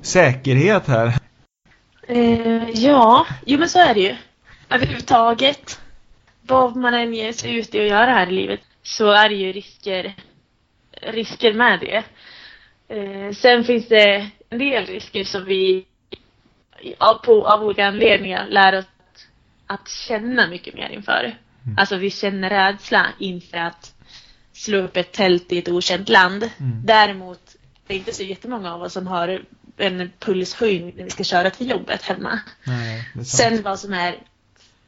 [0.00, 1.14] säkerhet här.
[2.08, 4.16] Eh, ja, jo men så är det ju.
[4.74, 5.80] Överhuvudtaget,
[6.42, 9.34] vad man än ger sig ut i att göra här i livet, så är det
[9.34, 10.14] ju risker,
[11.02, 12.04] risker med det.
[12.96, 15.86] Eh, sen finns det en del risker som vi
[17.24, 18.84] på, av olika anledningar lär oss
[19.66, 21.38] att känna mycket mer inför.
[21.64, 21.78] Mm.
[21.78, 23.94] Alltså vi känner rädsla inför att
[24.52, 26.42] slå upp ett tält i ett okänt land.
[26.42, 26.86] Mm.
[26.86, 27.56] Däremot
[27.86, 29.44] det är inte så jättemånga av oss som har
[29.76, 32.40] en pulshöjning när vi ska köra till jobbet hemma.
[32.64, 34.16] Nej, Sen vad som är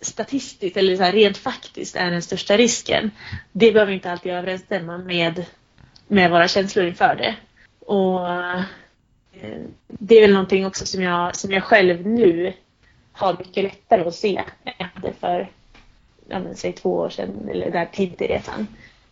[0.05, 3.11] statistiskt eller så här, rent faktiskt är den största risken.
[3.53, 5.45] Det behöver inte alltid överensstämma med,
[6.09, 7.35] med våra känslor inför det.
[7.87, 8.62] Och eh,
[9.88, 12.53] det är väl någonting också som jag, som jag själv nu
[13.12, 15.51] har mycket lättare att se än jag hade för,
[16.29, 18.67] ja men, säg två år sedan eller där tidigt i resan.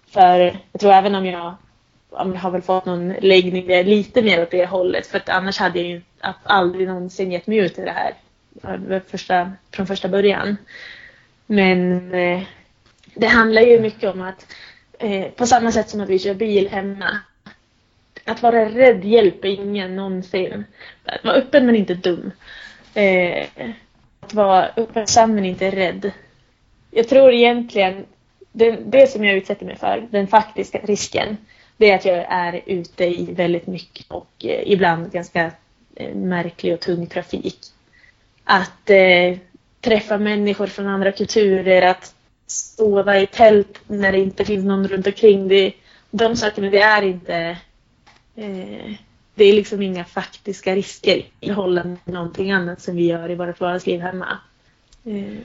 [0.07, 1.55] För jag tror även om jag,
[2.11, 5.29] om jag har väl fått någon läggning där lite mer åt det hållet för att
[5.29, 6.03] annars hade jag ju
[6.43, 8.15] aldrig någonsin gett mig ut i det här
[9.07, 10.57] första, från första början.
[11.47, 12.43] Men eh,
[13.15, 14.47] det handlar ju mycket om att
[14.99, 17.21] eh, på samma sätt som att vi kör bil hemma
[18.25, 20.65] att vara rädd hjälper ingen någonsin.
[21.05, 22.33] Att vara öppen men inte dum.
[22.95, 23.47] Eh,
[24.21, 26.13] att vara uppmärksam men inte rädd.
[26.91, 28.05] Jag tror egentligen
[28.53, 31.37] det, det som jag utsätter mig för, den faktiska risken,
[31.77, 35.51] det är att jag är ute i väldigt mycket och eh, ibland ganska
[35.95, 37.59] eh, märklig och tung trafik.
[38.45, 39.39] Att eh,
[39.81, 42.15] träffa människor från andra kulturer, att
[42.47, 45.49] sova i tält när det inte finns någon runt omkring.
[45.49, 45.73] Det,
[46.11, 47.57] de sakerna, det är inte
[48.37, 48.95] eh,
[49.35, 53.35] det är liksom inga faktiska risker i förhållande till någonting annat som vi gör i
[53.35, 54.39] vårt vardagsliv hemma.
[55.05, 55.39] Eh,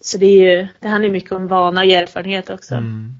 [0.00, 2.74] så det, är ju, det handlar mycket om vana och erfarenhet också.
[2.74, 3.14] Mm.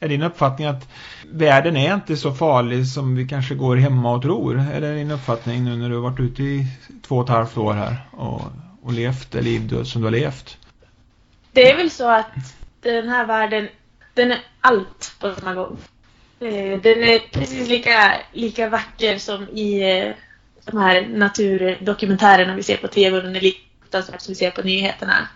[0.00, 0.88] Är din uppfattning att
[1.30, 4.60] världen är inte så farlig som vi kanske går hemma och tror?
[4.72, 6.66] Är det din uppfattning nu när du har varit ute i
[7.02, 8.42] två och ett halvt år här och,
[8.82, 10.58] och levt det liv som du har levt?
[11.52, 12.26] Det är väl så att
[12.82, 13.68] den här världen,
[14.14, 15.76] den är allt på samma gång.
[16.40, 20.14] Eh, den är precis lika, lika vacker som i eh,
[20.64, 24.62] de här naturdokumentärerna vi ser på tv och den är lika som vi ser på
[24.62, 25.28] nyheterna.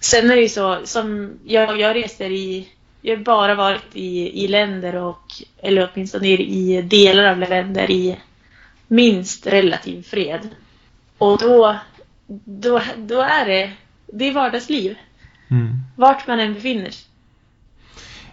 [0.00, 2.68] Sen är det ju så, som jag, jag reser i,
[3.06, 8.16] jag har bara varit i, i länder och, eller åtminstone i delar av länder i
[8.86, 10.48] minst relativ fred.
[11.18, 11.76] Och då,
[12.44, 13.72] då, då är det,
[14.06, 14.96] det är vardagsliv.
[15.50, 15.80] Mm.
[15.96, 17.06] Vart man än befinner sig.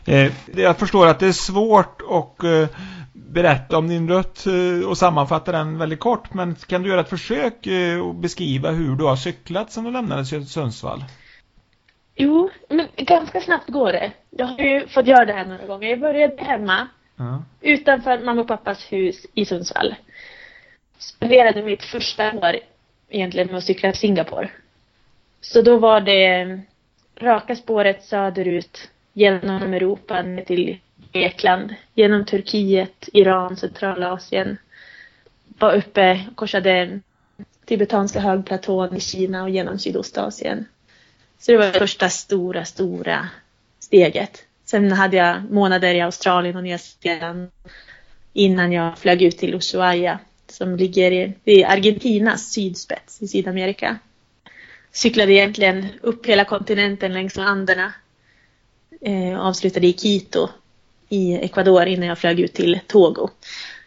[0.06, 2.68] Eh, jag förstår att det är svårt att eh,
[3.14, 6.34] berätta om din rutt eh, och sammanfatta den väldigt kort.
[6.34, 7.68] Men kan du göra ett försök
[8.04, 11.04] och beskriva hur du har cyklat sedan du lämnade Sundsvall?
[12.22, 14.12] Jo, men ganska snabbt går det.
[14.30, 15.90] Jag har ju fått göra det här några gånger.
[15.90, 16.88] Jag började hemma
[17.20, 19.96] uh utanför mamma och pappas hus i Sundsvall.
[20.98, 22.56] Spenderade mitt första år
[23.10, 24.50] egentligen med att cykla till Singapore.
[25.42, 26.60] Så då var det
[27.16, 30.78] raka spåret söderut genom Europa ner till
[31.12, 34.58] Grekland, genom Turkiet, Iran, Centralasien.
[35.60, 37.00] Var uppe, korsade
[37.66, 40.66] tibetanska högplatån i Kina och genom Sydostasien.
[41.42, 43.30] Så det var det första stora, stora
[43.80, 44.44] steget.
[44.66, 47.50] Sen hade jag månader i Australien och Nya Zeeland
[48.34, 53.98] innan jag flög ut till Ushuaia som ligger i, i Argentinas sydspets i Sydamerika.
[54.92, 57.94] Cyklade egentligen upp hela kontinenten längs med Anderna
[59.02, 60.50] eh, avslutade i Quito
[61.10, 63.30] i Ecuador innan jag flög ut till Togo.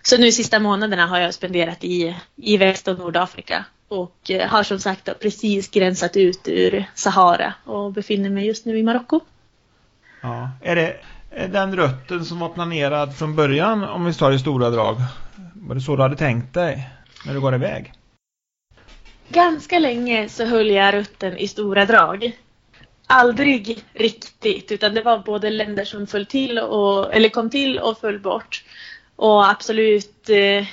[0.02, 4.62] Så nu sista månaderna har jag spenderat i, i Väst och Nordafrika och eh, har
[4.62, 9.20] som sagt precis gränsat ut ur Sahara och befinner mig just nu i Marocko.
[10.20, 10.96] Ja, är det
[11.52, 14.96] den rutten som var planerad från början om vi tar i stora drag?
[15.54, 16.90] Var det så du hade tänkt dig
[17.26, 17.92] när du går iväg?
[19.28, 22.32] Ganska länge så höll jag rutten i stora drag
[23.06, 27.98] aldrig riktigt utan det var både länder som föll till och, eller kom till och
[27.98, 28.64] föll bort.
[29.16, 30.66] Och absolut eh,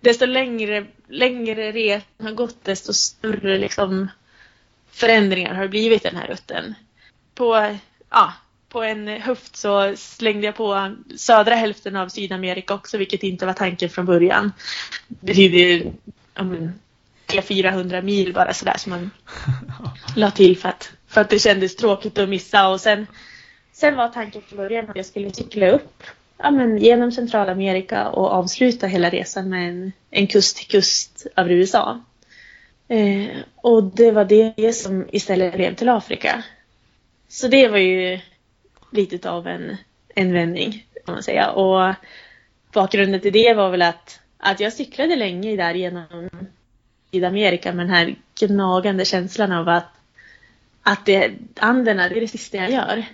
[0.00, 4.08] desto längre, längre resan har gått desto större liksom,
[4.90, 6.74] förändringar har det blivit den här rutten.
[7.34, 7.76] På,
[8.10, 8.32] ja,
[8.68, 13.52] på en höft så slängde jag på södra hälften av Sydamerika också vilket inte var
[13.52, 14.52] tanken från början.
[15.08, 15.92] Det betyder
[17.32, 19.10] ja, 400 mil bara sådär som man
[20.16, 23.06] la till för att för att det kändes tråkigt att missa och sen,
[23.72, 26.02] sen var tanken från början att jag skulle cykla upp
[26.38, 31.50] ja, men genom Centralamerika och avsluta hela resan med en, en kust till kust över
[31.50, 32.00] USA.
[32.88, 36.42] Eh, och det var det som istället blev till Afrika.
[37.28, 38.20] Så det var ju
[38.92, 39.76] lite av en,
[40.14, 41.50] en vändning kan man säga.
[41.50, 41.94] Och
[42.72, 46.30] bakgrunden till det var väl att, att jag cyklade länge där genom
[47.10, 49.92] Sydamerika med den här gnagande känslan av att,
[50.82, 53.04] att det, Anderna, det är det sista jag gör.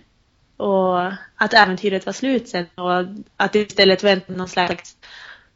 [0.57, 1.03] Och
[1.37, 3.05] att äventyret var slut sen och
[3.37, 4.97] att det istället vänt någon slags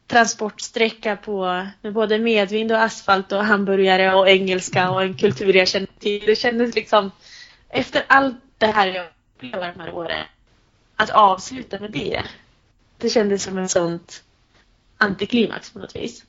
[0.07, 5.69] transportsträcka på med både medvind och asfalt och hamburgare och engelska och en kultur jag
[5.69, 6.23] känner till.
[6.27, 7.11] Det kändes liksom
[7.69, 9.07] efter allt det här jag
[9.37, 10.25] upplevde de här åren
[10.97, 12.23] att avsluta med det.
[12.99, 14.23] Det kändes som en sånt
[14.97, 16.25] antiklimax på något vis.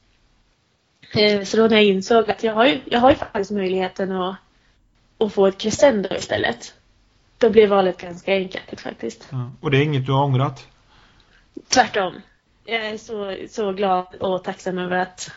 [1.14, 4.12] Eh, så då när jag insåg att jag har ju, jag har ju faktiskt möjligheten
[4.12, 4.36] att,
[5.18, 6.74] att få ett crescendo istället.
[7.40, 9.28] Då blev valet ganska enkelt faktiskt.
[9.32, 10.68] Ja, och det är inget du har ångrat?
[11.68, 12.22] Tvärtom.
[12.66, 15.32] Jag är så, så glad och tacksam över att,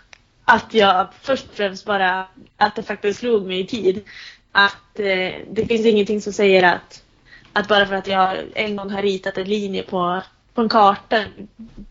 [0.44, 4.04] att jag först och främst bara, att det faktiskt slog mig i tid.
[4.52, 7.02] Att eh, det finns ingenting som säger att,
[7.52, 10.22] att bara för att jag en gång har ritat en linje på,
[10.54, 11.24] på en karta,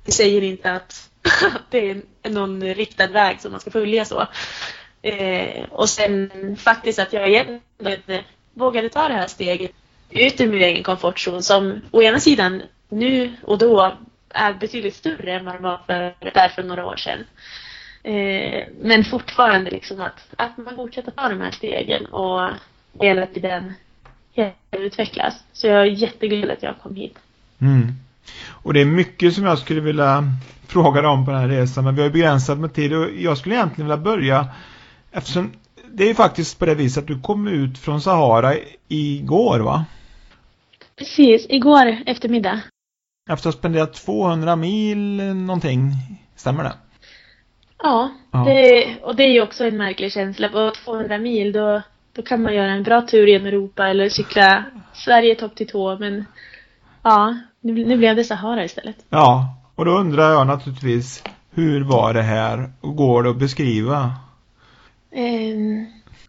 [0.06, 1.10] det säger inte att
[1.70, 1.90] det
[2.24, 4.28] är någon riktad väg som man ska följa så.
[5.02, 7.62] Eh, och sen faktiskt att jag igen
[8.54, 9.72] vågade ta det här steget
[10.12, 13.94] ut ur min egen komfortzon som å ena sidan nu och då
[14.30, 17.20] är betydligt större än vad den var för, där för några år sedan.
[18.04, 22.50] Eh, men fortfarande liksom att, att man fortsätter ta de här stegen och
[23.00, 23.74] hela tiden
[24.72, 25.34] utvecklas.
[25.54, 27.16] Så jag är jätteglad att jag kom hit.
[27.60, 27.96] Mm.
[28.48, 30.24] Och det är mycket som jag skulle vilja
[30.68, 33.38] fråga dig om på den här resan men vi har begränsat med tid och jag
[33.38, 34.48] skulle egentligen vilja börja
[35.12, 35.52] eftersom
[35.92, 38.54] det är ju faktiskt på det viset att du kom ut från Sahara
[38.88, 39.86] igår va?
[41.02, 42.62] Precis, igår eftermiddag.
[43.30, 45.92] Efter att ha spenderat 200 mil någonting,
[46.36, 46.74] stämmer det?
[47.84, 48.44] Ja, ja.
[48.46, 50.50] Det, och det är ju också en märklig känsla.
[50.50, 51.82] På 200 mil då,
[52.14, 55.98] då kan man göra en bra tur genom Europa eller cykla Sverige topp till tå
[56.00, 56.26] men
[57.04, 59.06] ja, nu, nu blev det Sahara istället.
[59.10, 64.14] Ja, och då undrar jag naturligtvis hur var det här och går det att beskriva?
[65.16, 65.86] Um,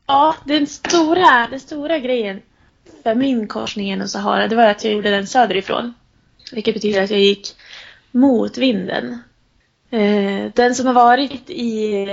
[0.06, 2.40] ja, den stora, den stora grejen
[3.02, 5.94] för min korsning genom Sahara det var att jag gjorde den söderifrån.
[6.52, 7.56] Vilket betyder att jag gick
[8.10, 9.18] mot vinden.
[9.90, 12.06] Eh, den som har varit i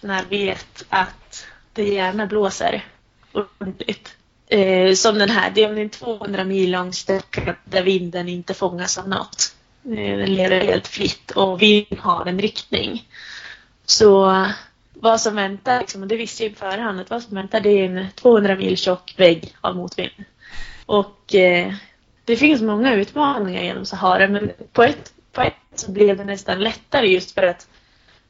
[0.00, 2.84] den här vet att det gärna blåser
[3.32, 4.16] ordentligt.
[4.48, 8.98] Eh, som den här, det är en 200 mil lång sträcka där vinden inte fångas
[8.98, 9.54] av något.
[9.84, 13.08] Eh, den lever helt fritt och vinden har en riktning.
[13.86, 14.46] Så
[15.00, 17.70] vad som väntar, liksom, och det visste jag på förhand, att vad som väntar det
[17.70, 20.24] är en 200 mil tjock vägg av motvind.
[20.86, 21.74] Och eh,
[22.24, 26.60] det finns många utmaningar genom Sahara men på ett, på ett så blev det nästan
[26.60, 27.68] lättare just för att,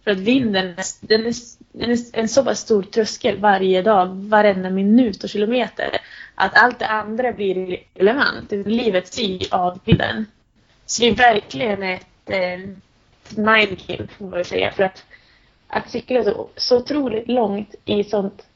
[0.05, 1.33] för att vinden den är,
[1.73, 6.01] den är en så pass stor tröskel varje dag, varenda minut och kilometer
[6.37, 8.53] att allt det andra blir relevant.
[8.53, 10.27] Livet styr av vinden.
[10.87, 12.59] Så det är verkligen ett eh,
[13.37, 14.73] mindgame får man säga.
[14.73, 15.05] För att,
[15.69, 18.47] att cykla så, så otroligt långt i sånt,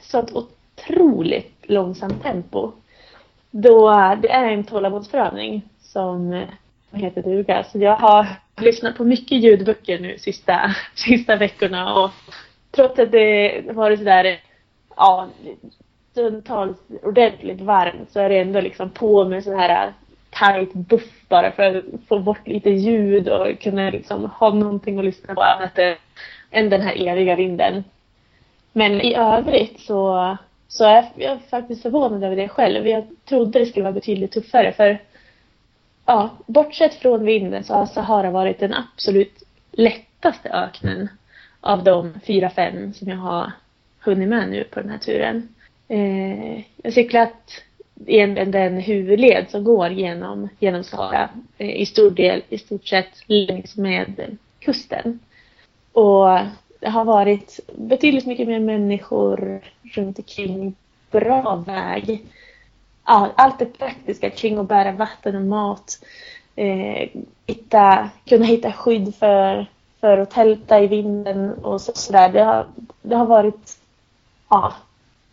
[0.00, 2.72] sånt otroligt långsamt tempo.
[3.50, 3.90] Då
[4.22, 6.48] det är en tålamodsprövning som eh,
[6.92, 7.64] heter duga.
[7.64, 12.10] Så jag har lyssnat på mycket ljudböcker nu sista, sista veckorna och
[12.70, 14.40] trots att det varit sådär
[14.96, 15.28] ja,
[16.10, 19.92] stundtals ordentligt varmt så är det ändå liksom på med så här eh,
[20.30, 25.04] tight buff bara för att få bort lite ljud och kunna liksom ha någonting att
[25.04, 25.78] lyssna på annat
[26.50, 27.84] än den här eviga vinden.
[28.72, 30.36] Men i övrigt så,
[30.68, 32.88] så är jag faktiskt förvånad över det själv.
[32.88, 34.98] Jag trodde det skulle vara betydligt tuffare för
[36.06, 41.08] ja, bortsett från vinden så har Sahara varit den absolut lättaste öknen
[41.60, 43.52] av de fyra, fem som jag har
[44.00, 45.48] hunnit med nu på den här turen.
[45.88, 47.62] Eh, jag har cyklat
[48.06, 53.24] en, den huvudled som går genom, genom Sahara eh, i stor del, i stort sett
[53.26, 55.18] längs med kusten.
[55.92, 56.38] Och
[56.80, 59.60] det har varit betydligt mycket mer människor
[59.94, 60.74] runt omkring.
[61.10, 62.24] Bra väg.
[63.06, 66.04] Ja, allt det praktiska kring att bära vatten och mat.
[66.56, 67.08] Eh,
[67.46, 69.66] hitta, kunna hitta skydd för,
[70.00, 72.26] för att tälta i vinden och sådär.
[72.26, 72.66] Så det, har,
[73.02, 73.78] det har varit
[74.48, 74.72] ja,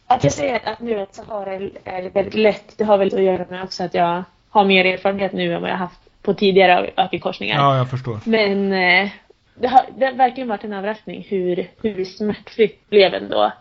[0.07, 1.53] att jag säger att nu att Sahara
[1.83, 5.33] är väldigt lätt, det har väl att göra med också att jag har mer erfarenhet
[5.33, 7.55] nu än vad jag haft på tidigare ökenkorsningar.
[7.55, 8.19] Ja, jag förstår.
[8.23, 9.09] Men eh,
[9.59, 13.51] det, har, det har verkligen varit en överraskning hur, hur smärtfritt blev ändå.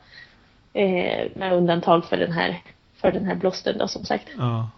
[0.72, 2.62] Eh, med undantag för den här,
[3.00, 4.28] för den här blåsten då som sagt.
[4.38, 4.70] Ja.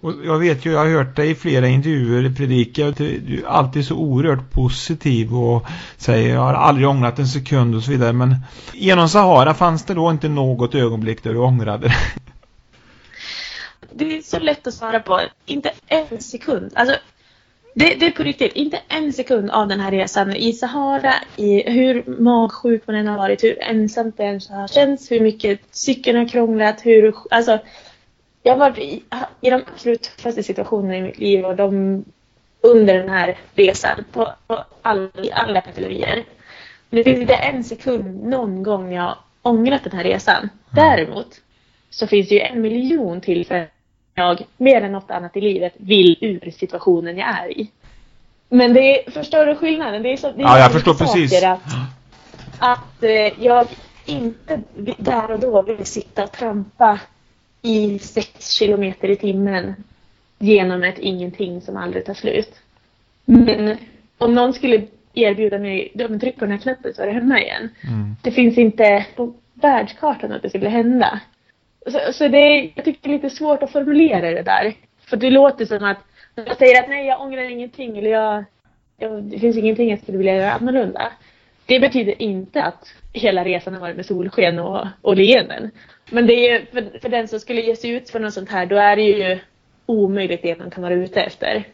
[0.00, 3.48] Och jag vet ju, jag har hört dig i flera intervjuer predika att du är
[3.48, 5.66] alltid så oerhört positiv och
[5.96, 8.12] säger jag har aldrig ångrat en sekund och så vidare.
[8.12, 8.36] Men
[8.72, 11.92] genom Sahara fanns det då inte något ögonblick där du ångrade?
[13.92, 15.20] Det är så lätt att svara på.
[15.46, 16.72] Inte en sekund.
[16.74, 16.96] Alltså,
[17.74, 18.52] det, det, är på riktigt.
[18.52, 23.18] Inte en sekund av den här resan i Sahara, i hur magsjuk man än har
[23.18, 27.14] varit, hur ensamt det än har känts, hur mycket cykeln har krånglat, hur...
[27.30, 27.58] Alltså,
[28.42, 29.02] jag har varit i,
[29.40, 32.04] i de absolut tuffaste situationerna i mitt liv och de
[32.60, 36.24] under den här resan på, på all, i alla kategorier.
[36.90, 40.36] Men det finns inte en sekund någon gång jag ångrat den här resan.
[40.36, 40.48] Mm.
[40.70, 41.40] Däremot
[41.90, 43.68] så finns det ju en miljon tillfällen
[44.14, 47.70] jag mer än något annat i livet vill ur situationen jag är i.
[48.48, 50.02] Men det är, förstår du skillnaden?
[50.02, 51.44] Det är så, det är ja, jag förstår precis.
[51.44, 51.60] Att,
[52.58, 53.66] att eh, jag
[54.06, 54.60] inte
[54.98, 57.00] där och då vill sitta och trampa
[57.62, 59.74] i sex kilometer i timmen
[60.38, 62.54] genom ett ingenting som aldrig tar slut.
[63.24, 63.76] Men
[64.18, 64.82] om någon skulle
[65.14, 67.68] erbjuda mig, de tryck på den här knappen så är det hemma igen.
[67.88, 68.16] Mm.
[68.22, 71.20] Det finns inte på världskartan att det skulle hända.
[71.86, 74.74] Så, så det är, jag tycker det är lite svårt att formulera det där.
[75.06, 75.98] För det låter som att
[76.34, 78.44] jag säger att nej, jag ångrar ingenting eller jag,
[78.98, 81.12] jag, det finns ingenting jag skulle vilja göra annorlunda.
[81.66, 85.70] Det betyder inte att hela resan har varit med solsken och, och leenden.
[86.10, 88.66] Men det är för, för den som skulle ge sig ut för något sånt här,
[88.66, 89.38] då är det ju
[89.86, 91.54] omöjligt det man kan vara ute efter.
[91.56, 91.64] Eh,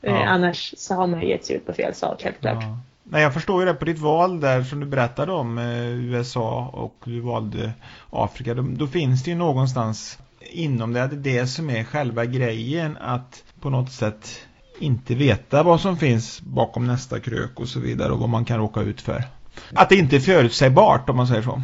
[0.00, 0.10] ja.
[0.10, 2.62] Eh, annars så har man ju gett sig ut på fel sak, helt klart.
[2.62, 2.78] Ja.
[3.12, 6.70] Nej, jag förstår ju det på ditt val där som du berättade om eh, USA
[6.72, 7.72] och du valde
[8.10, 8.54] Afrika.
[8.54, 12.96] Då, då, finns det ju någonstans inom det, det är det som är själva grejen
[13.00, 14.40] att på något sätt
[14.78, 18.58] inte veta vad som finns bakom nästa krök och så vidare och vad man kan
[18.58, 19.24] råka ut för.
[19.74, 21.62] Att det inte är förutsägbart om man säger så.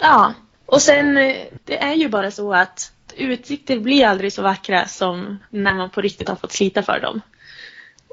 [0.00, 0.32] Ja,
[0.66, 5.38] och sen eh, det är ju bara så att utsikter blir aldrig så vackra som
[5.50, 7.20] när man på riktigt har fått slita för dem.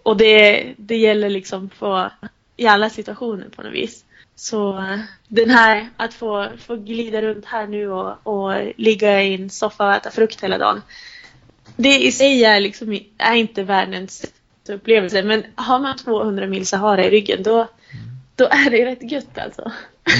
[0.03, 2.09] Och det, det gäller liksom på,
[2.57, 4.05] i alla situationer på något vis.
[4.35, 4.85] Så
[5.27, 9.87] den här att få, få glida runt här nu och, och ligga i en soffa
[9.87, 10.81] och äta frukt hela dagen.
[11.75, 14.25] Det i sig är, liksom, är inte världens
[14.69, 15.23] upplevelse.
[15.23, 17.67] Men har man 200 mil Sahara i ryggen då,
[18.35, 19.71] då är det rätt gött alltså.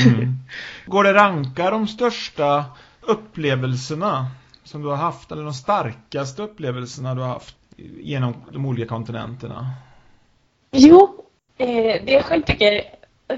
[0.06, 0.34] Mm.
[0.86, 2.66] Går det ranka de största
[3.02, 4.28] upplevelserna
[4.64, 9.66] som du har haft eller de starkaste upplevelserna du har haft genom de olika kontinenterna?
[10.72, 11.24] Jo,
[11.58, 12.84] eh, det jag själv tycker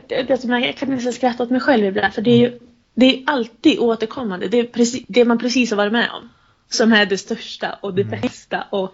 [0.07, 2.59] det som jag kan nästan skratta åt mig själv ibland för det är ju
[2.93, 4.47] det är alltid återkommande.
[4.47, 6.29] Det är precis, det man precis har varit med om
[6.69, 8.21] som är det största och det mm.
[8.21, 8.93] bästa och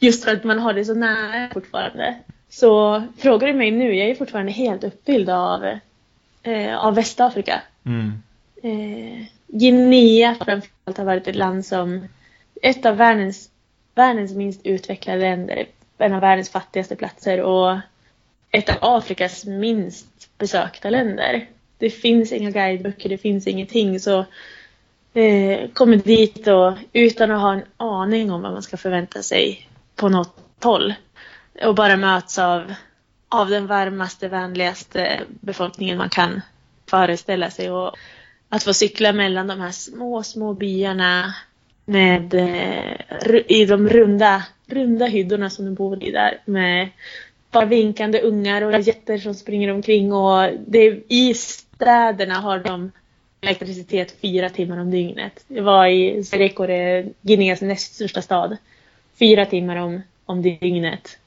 [0.00, 2.18] just för att man har det så nära fortfarande.
[2.48, 5.64] Så frågar du mig nu, jag är fortfarande helt uppfylld av,
[6.42, 7.62] eh, av Västafrika.
[7.84, 8.22] Mm.
[8.62, 12.08] Eh, Guinea framförallt har varit ett land som
[12.62, 13.50] ett av världens,
[13.98, 15.66] världens minst utvecklade länder,
[15.98, 17.78] en av världens fattigaste platser och
[18.50, 21.48] ett av Afrikas minst besökta länder.
[21.78, 24.00] Det finns inga guideböcker, det finns ingenting.
[24.00, 24.24] Så
[25.14, 29.68] eh, kommer dit och utan att ha en aning om vad man ska förvänta sig
[29.96, 30.94] på något håll
[31.62, 32.74] och bara möts av,
[33.28, 36.40] av den varmaste, vänligaste befolkningen man kan
[36.90, 37.70] föreställa sig.
[37.70, 37.96] Och
[38.48, 41.34] att få cykla mellan de här små, små byarna
[41.88, 46.88] med, eh, i de runda, runda hyddorna som de bor i där med
[47.50, 52.92] bara vinkande ungar och jätter som springer omkring och det, i städerna har de
[53.40, 55.44] elektricitet fyra timmar om dygnet.
[55.48, 58.56] Jag var i Serekore, Guineas näst största stad.
[59.18, 61.18] Fyra timmar om, om dygnet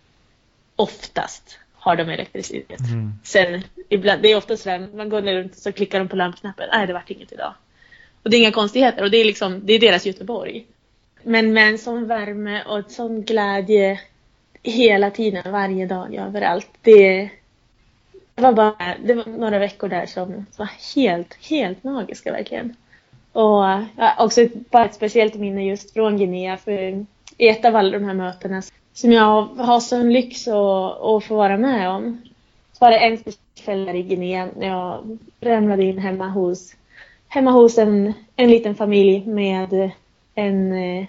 [0.76, 2.80] oftast har de elektricitet.
[2.80, 3.14] Mm.
[3.24, 6.16] Sen ibland, det är ofta så man går ner runt och så klickar de på
[6.16, 6.70] lampknappen.
[6.74, 7.54] Nej, det vart inget idag.
[8.24, 10.66] Och det är inga konstigheter och det är liksom, det är deras Göteborg.
[11.24, 14.00] Men med en sån värme och en sån glädje
[14.64, 16.70] hela tiden, varje dag, överallt.
[16.82, 17.30] Det,
[18.36, 22.76] det var bara, det var några veckor där som var helt, helt magiska verkligen.
[23.32, 23.64] Och
[23.98, 27.06] ja, också bara ett speciellt minne just från Guinea för
[27.38, 28.62] i ett av alla de här mötena
[28.94, 32.22] som jag har sån lyx att, att få vara med om.
[32.74, 33.18] Så var det en
[33.56, 36.76] kväll i Guinea när jag ramlade in hemma hos,
[37.32, 39.92] hemma hos en, en liten familj med
[40.36, 41.06] en eh,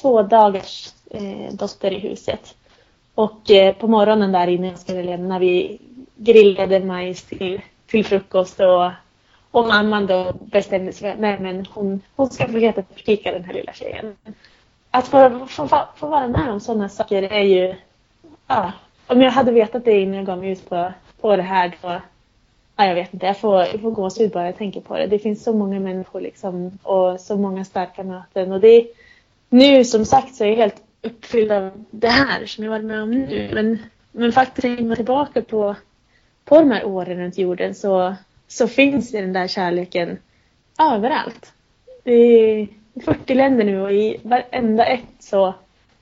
[0.00, 2.56] två dagars eh, dotter i huset.
[3.14, 5.78] Och eh, på morgonen där innan jag skulle lämna, vi
[6.16, 8.90] grillade majs till, till frukost och,
[9.50, 13.44] och mamman då bestämde sig för att men hon, hon ska få heta Fika den
[13.44, 14.16] här lilla tjejen
[14.90, 17.74] att få, få, få vara med om sådana saker är ju...
[18.46, 18.72] Ja,
[19.06, 22.00] om jag hade vetat det innan jag gav mig ut på, på det här då...
[22.76, 25.06] Ja, jag vet inte, jag får, jag får gåshud bara jag tänker på det.
[25.06, 28.52] Det finns så många människor liksom och så många starka möten.
[28.52, 28.86] Och det,
[29.48, 33.02] nu som sagt så är jag helt uppfylld av det här som jag varit med
[33.02, 33.50] om nu.
[33.54, 33.78] Men,
[34.12, 35.76] men faktiskt tänker man tillbaka på,
[36.44, 38.14] på de här åren runt jorden så,
[38.48, 40.18] så finns det den där kärleken
[40.78, 41.52] överallt.
[42.02, 42.68] Det är
[43.04, 45.54] 40 länder nu och i varenda ett så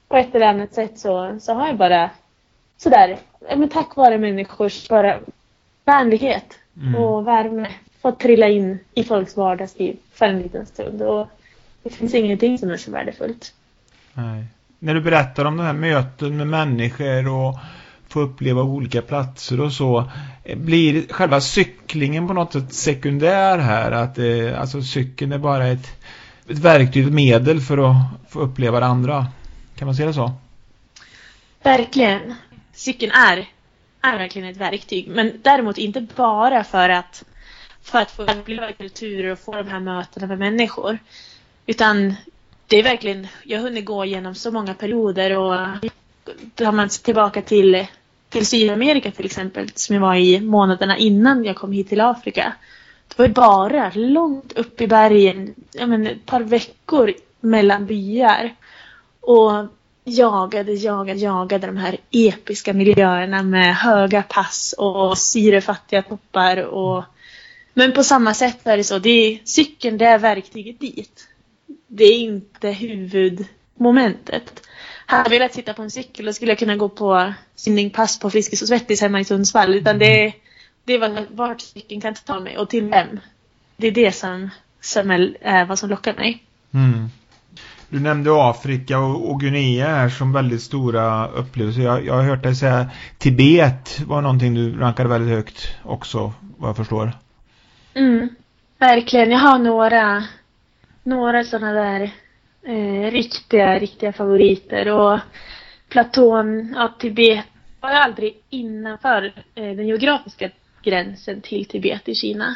[0.09, 2.11] på ett eller annat sätt så, så har jag bara
[2.77, 3.19] sådär,
[3.57, 5.19] men tack vare människors bara
[5.85, 6.95] vänlighet mm.
[6.95, 7.69] och värme
[8.03, 11.03] fått trilla in i folks vardagsliv för en liten stund.
[11.03, 11.29] Och
[11.83, 13.55] det finns ingenting som är så värdefullt.
[14.15, 14.45] Nej.
[14.79, 17.59] När du berättar om de här möten med människor och
[18.09, 20.11] få uppleva olika platser och så
[20.57, 25.87] blir själva cyklingen på något sätt sekundär här att eh, alltså cykeln är bara ett,
[26.49, 27.97] ett verktyg, ett medel för att
[28.29, 29.27] få uppleva det andra.
[29.77, 30.33] Kan man säga det så?
[31.63, 32.35] Verkligen.
[32.73, 33.49] Cykeln är,
[34.03, 37.25] är verkligen ett verktyg men däremot inte bara för att
[37.83, 40.99] för att få uppleva kulturer och få de här mötena med människor.
[41.67, 42.15] Utan
[42.67, 45.57] det är verkligen, jag har hunnit gå igenom så många perioder och
[46.55, 47.87] tar man tillbaka till,
[48.29, 52.53] till Sydamerika till exempel, som jag var i månaderna innan jag kom hit till Afrika.
[53.09, 58.55] Det var ju bara långt upp i bergen, jag men, ett par veckor mellan byar.
[59.21, 59.53] Och
[60.05, 67.05] jagade, jagade, jagade de här episka miljöerna med höga pass och syrefattiga toppar och
[67.75, 68.99] men på samma sätt är det så.
[68.99, 71.29] Det är, cykeln det är verktyget dit.
[71.87, 74.67] Det är inte huvudmomentet.
[75.07, 78.31] Hade jag velat sitta på en cykel då skulle jag kunna gå på simningpass på
[78.31, 79.75] Friskis och Svettis hemma i Sundsvall.
[79.75, 80.33] Utan det, är,
[80.85, 83.21] det är vart cykeln kan ta mig och till vem.
[83.77, 84.51] Det är det som,
[84.81, 86.43] som är, är vad som lockar mig.
[86.75, 87.09] Mm.
[87.93, 91.83] Du nämnde Afrika och, och Guinea här som väldigt stora upplevelser.
[91.83, 96.69] Jag, jag har hört dig säga Tibet var någonting du rankade väldigt högt också, vad
[96.69, 97.13] jag förstår.
[97.95, 98.29] Mm,
[98.79, 99.31] verkligen.
[99.31, 100.25] Jag har några,
[101.03, 102.11] några sådana där
[102.63, 104.89] eh, riktiga, riktiga favoriter.
[104.89, 105.19] Och
[105.89, 107.45] Platån, ja, Tibet
[107.81, 110.51] var jag aldrig innanför eh, den geografiska
[110.83, 112.55] gränsen till Tibet i Kina.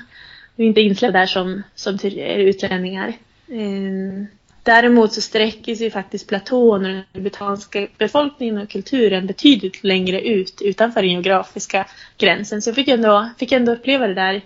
[0.54, 3.08] Vi är inte insläppta där som, som eh, utlänningar.
[3.48, 4.26] Eh,
[4.66, 10.62] däremot så sträcker sig faktiskt platån och den tibetanska befolkningen och kulturen betydligt längre ut
[10.62, 11.86] utanför den geografiska
[12.18, 12.62] gränsen.
[12.62, 14.42] Så jag fick ändå, fick ändå uppleva det där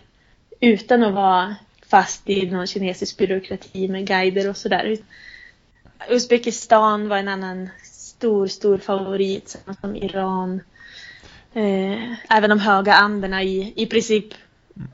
[0.61, 1.57] utan att vara
[1.91, 4.97] fast i någon kinesisk byråkrati med guider och sådär.
[6.11, 10.61] Uzbekistan var en annan stor, stor favorit, som Iran.
[11.55, 14.35] Eh, även de höga anderna i, i princip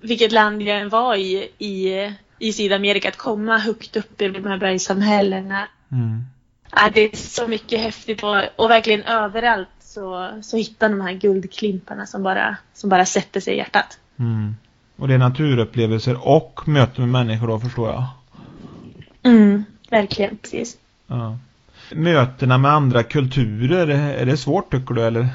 [0.01, 1.93] vilket land jag än var i, i,
[2.39, 5.69] i Sydamerika, att komma högt upp i de här bergssamhällena.
[5.93, 6.25] Mm.
[6.73, 11.13] Ja, det är så mycket häftigt och, och verkligen överallt så, så hittar de här
[11.13, 13.99] guldklimparna som bara, som bara sätter sig i hjärtat.
[14.19, 14.57] Mm.
[14.97, 18.05] Och det är naturupplevelser och möten med människor då förstår jag.
[19.23, 20.79] Mm, verkligen, precis.
[21.07, 21.39] Ja.
[21.93, 25.29] Mötena med andra kulturer, är det svårt tycker du eller?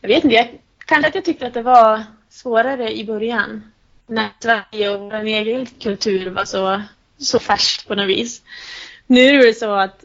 [0.00, 0.48] Jag vet inte, jag,
[0.86, 3.62] kanske att jag tyckte att det var svårare i början.
[4.06, 6.82] När Sverige och vår egen kultur var så,
[7.18, 8.42] så färskt på något vis.
[9.06, 10.04] Nu är det så att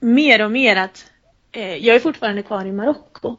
[0.00, 1.10] mer och mer att
[1.52, 3.36] eh, jag är fortfarande kvar i Marocko.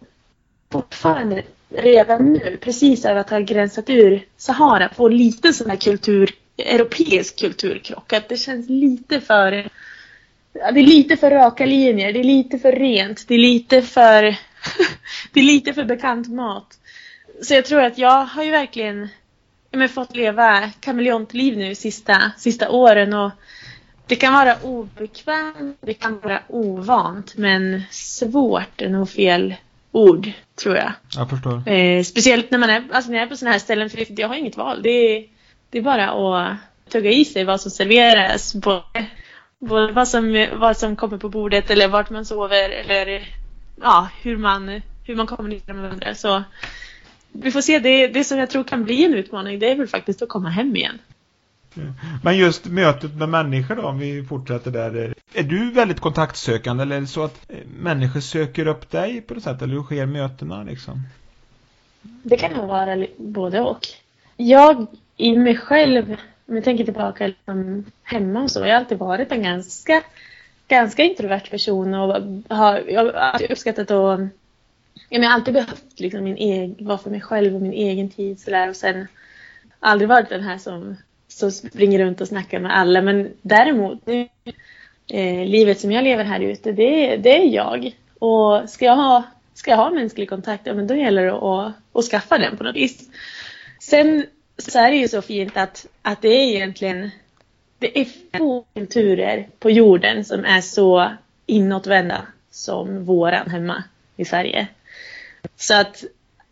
[0.72, 6.32] Fortfarande redan nu, precis över att ha gränsat ur Sahara, få lite sån här kultur,
[6.58, 8.14] europeisk kulturkrock.
[8.14, 9.52] Att det känns lite för
[10.54, 14.22] det är lite för raka linjer, det är lite för rent, det är lite för
[15.34, 16.80] det är lite för bekant mat.
[17.42, 19.10] Så jag tror att jag har ju verkligen
[19.72, 23.32] men, fått leva kameleontliv nu sista, sista åren och
[24.07, 29.55] det kan vara obekvämt, det kan vara ovant men svårt är nog fel
[29.91, 30.91] ord, tror jag.
[31.15, 31.70] Jag förstår.
[31.70, 34.28] Eh, speciellt när man är, alltså när jag är på sådana här ställen, för jag
[34.28, 34.82] har inget val.
[34.82, 35.26] Det är,
[35.70, 36.57] det är bara att
[36.91, 39.05] tugga i sig vad som serveras, både,
[39.59, 43.36] både vad, som, vad som kommer på bordet eller vart man sover eller
[43.82, 46.15] ja, hur man, hur man kommunicerar med varandra.
[46.15, 46.43] Så
[47.32, 49.88] vi får se, det, det som jag tror kan bli en utmaning, det är väl
[49.88, 51.00] faktiskt att komma hem igen.
[52.24, 55.14] Men just mötet med människor då, om vi fortsätter där.
[55.34, 59.34] Är du väldigt kontaktsökande eller är det så att eh, människor söker upp dig på
[59.34, 59.62] något sätt?
[59.62, 61.04] Eller hur sker mötena liksom?
[62.02, 63.88] Det kan nog vara både och.
[64.38, 66.16] Jag i mig själv,
[66.48, 70.04] om jag tänker tillbaka liksom hemma och så, jag har alltid varit en ganska,
[70.68, 72.16] ganska introvert person och
[72.58, 74.20] har, jag har uppskattat att
[75.10, 78.39] jag har alltid behövt liksom min egen, vara för mig själv och min egen tid
[78.39, 79.07] sådär och sen
[79.80, 80.95] aldrig varit den här som
[81.30, 83.01] som springer runt och snackar med alla.
[83.01, 84.28] Men däremot, nu,
[85.07, 87.95] eh, livet som jag lever här ute, det, det är jag.
[88.20, 91.74] Och ska jag ha, ska jag ha mänsklig kontakt, ja men då gäller det att,
[91.93, 93.10] att skaffa den på något vis.
[93.80, 94.26] Sen
[94.57, 97.10] så är det ju så fint att, att det är egentligen
[97.80, 98.07] det är
[98.38, 101.12] få kulturer på jorden som är så
[101.45, 103.84] inåtvända som våran hemma
[104.18, 104.68] i Sverige.
[105.56, 106.04] Så att,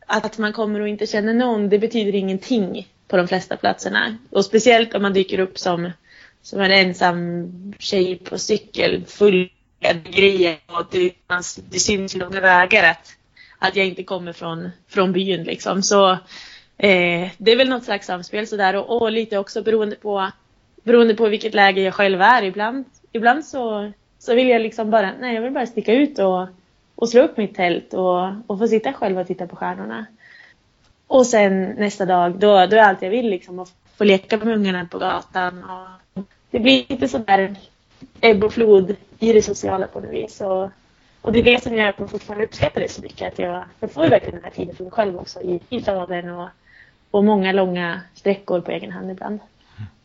[0.06, 4.18] att man kommer och inte känner någon, det betyder ingenting på de flesta platserna.
[4.30, 5.92] Och speciellt om man dyker upp som,
[6.42, 9.50] som en ensam tjej på cykel full
[10.04, 13.16] grejer och det, alltså, det syns långa vägar att,
[13.60, 15.84] att jag inte kommer från, från byn liksom.
[15.84, 16.12] Så
[16.78, 20.32] eh, det är väl något slags samspel sådär och, och lite också beroende på,
[20.84, 22.44] beroende på vilket läge jag själv är.
[22.44, 26.48] Ibland, ibland så, så vill jag liksom bara, nej jag vill bara sticka ut och,
[26.98, 30.06] och slå upp mitt tält och, och få sitta själv och titta på stjärnorna.
[31.08, 34.48] Och sen nästa dag, då, då är allt jag vill liksom att få leka med
[34.56, 35.64] ungarna på gatan.
[35.64, 37.56] Och det blir lite sådär
[38.22, 40.42] ebb och flod i det sociala på något vis.
[40.42, 40.70] Och,
[41.22, 43.34] och det är det som gör att man fortfarande uppskattar det så mycket.
[43.34, 46.30] Att jag, jag får verkligen den här tiden för mig själv också i, i staden
[46.30, 46.50] och,
[47.12, 49.40] och många långa sträckor på egen hand ibland.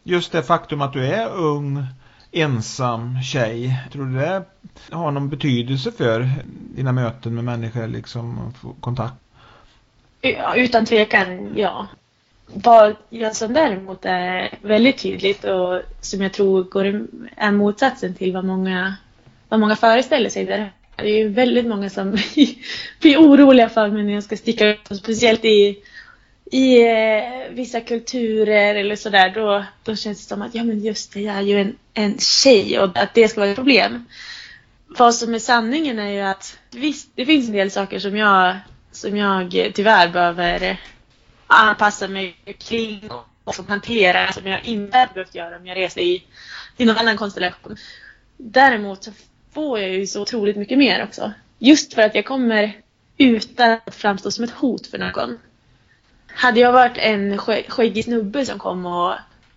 [0.03, 1.85] Just det faktum att du är ung,
[2.33, 4.45] ensam tjej, tror du det
[4.91, 6.29] har någon betydelse för
[6.77, 9.15] dina möten med människor, liksom kontakt?
[10.21, 11.87] Ja, utan tvekan, ja.
[12.47, 17.07] Vad jag som däremot är väldigt tydligt och som jag tror går,
[17.37, 18.97] är motsatsen till vad många,
[19.49, 20.45] vad många föreställer sig.
[20.45, 22.11] Det är ju väldigt många som
[23.01, 24.89] blir oroliga för mig när jag ska sticka ut.
[24.91, 25.79] Speciellt i,
[26.53, 29.31] i eh, vissa kulturer eller sådär.
[29.35, 32.19] Då, då känns det som att ja men just det, jag är ju en, en
[32.19, 34.05] tjej och att det ska vara ett problem.
[34.87, 38.57] Vad som är sanningen är ju att visst, det finns en del saker som jag
[38.91, 40.77] som jag tyvärr behöver eh,
[41.47, 43.11] anpassa mig kring
[43.45, 46.25] och hantera som jag inte hade behövt göra om jag reste i,
[46.77, 47.77] i någon annan konstellation.
[48.37, 49.11] Däremot så
[49.55, 51.33] får jag ju så otroligt mycket mer också.
[51.59, 52.73] Just för att jag kommer
[53.17, 55.39] utan att framstå som ett hot för någon.
[56.35, 59.15] Hade jag varit en skäggig snubbe som kom och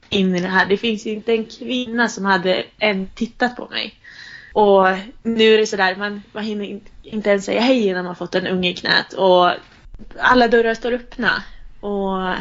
[0.10, 3.96] in i det här, det finns inte en kvinna som hade än tittat på mig.
[4.54, 4.88] Och
[5.24, 8.48] nu är det sådär, man, man hinner inte ens säga hej innan man fått en
[8.48, 9.14] unge i knät.
[9.14, 9.52] Och
[10.20, 11.44] alla dörrar står öppna.
[11.80, 12.36] Och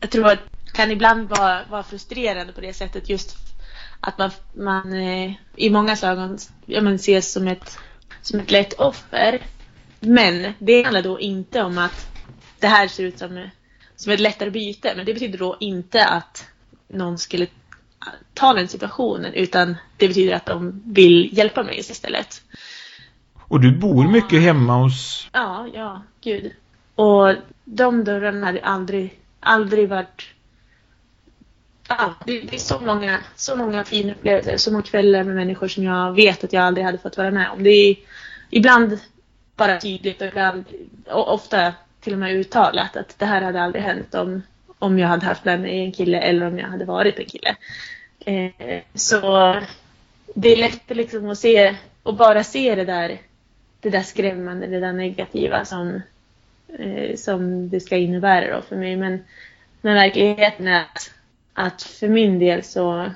[0.00, 3.36] jag tror att det kan ibland vara, vara frustrerande på det sättet just
[4.00, 7.78] att man, man eh, i många ögon ja, man ses som ett,
[8.22, 9.40] som ett lätt offer.
[10.00, 12.08] Men det handlar då inte om att
[12.58, 13.48] det här ser ut som,
[14.02, 14.92] som ett lättare byte.
[14.96, 16.46] Men det betyder då inte att
[16.88, 17.46] någon skulle
[18.34, 22.42] ta den situationen utan det betyder att de vill hjälpa mig istället.
[23.38, 25.28] Och du bor mycket hemma hos...
[25.32, 26.52] Ja, ja, gud.
[26.94, 27.34] Och
[27.64, 30.34] de dörrarna hade aldrig, aldrig varit...
[31.88, 35.68] Ja, det, det är så många, så många fina upplevelser, så många kvällar med människor
[35.68, 37.62] som jag vet att jag aldrig hade fått vara med om.
[37.62, 37.96] Det är
[38.50, 38.98] ibland
[39.56, 40.64] bara tydligt och ibland,
[41.06, 41.72] och ofta
[42.02, 44.42] till och med uttalat att det här hade aldrig hänt om,
[44.78, 47.56] om jag hade haft med mig en kille eller om jag hade varit en kille.
[48.20, 49.20] Eh, så
[50.34, 53.18] det är lätt liksom att se och bara se det där,
[53.80, 56.02] det där skrämmande, det där negativa som,
[56.78, 58.96] eh, som det ska innebära då för mig.
[58.96, 59.24] Men,
[59.80, 61.10] men verkligheten är att,
[61.52, 63.10] att för min del så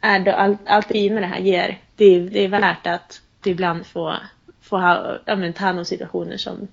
[0.00, 3.86] är det allt, allt det fina det här ger, det, det är värt att ibland
[3.86, 4.16] få,
[4.60, 6.68] få ha, ja, men, ta hand om situationer som,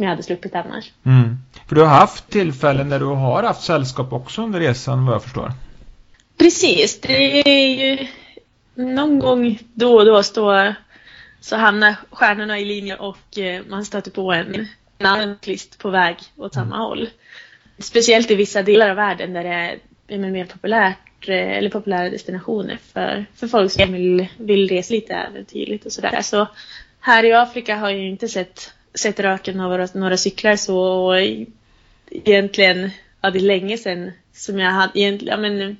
[0.00, 0.92] som jag hade sluppit annars.
[1.04, 1.38] Mm.
[1.68, 5.22] För du har haft tillfällen där du har haft sällskap också under resan vad jag
[5.22, 5.52] förstår.
[6.38, 8.06] Precis, det är ju
[8.74, 10.74] någon gång då och då står,
[11.40, 15.90] så hamnar stjärnorna i linje och eh, man stöter på en, en annan kvist på
[15.90, 16.78] väg åt samma mm.
[16.78, 17.08] håll.
[17.78, 22.78] Speciellt i vissa delar av världen där det är mer populärt eh, eller populära destinationer
[22.92, 26.22] för, för folk som vill, vill resa lite äventyrligt och sådär.
[26.22, 26.46] Så
[27.00, 31.14] här i Afrika har jag inte sett, sett röken av några, några cyklar så
[32.10, 35.76] egentligen, ja det är länge sedan som jag hade, egentligen, ja men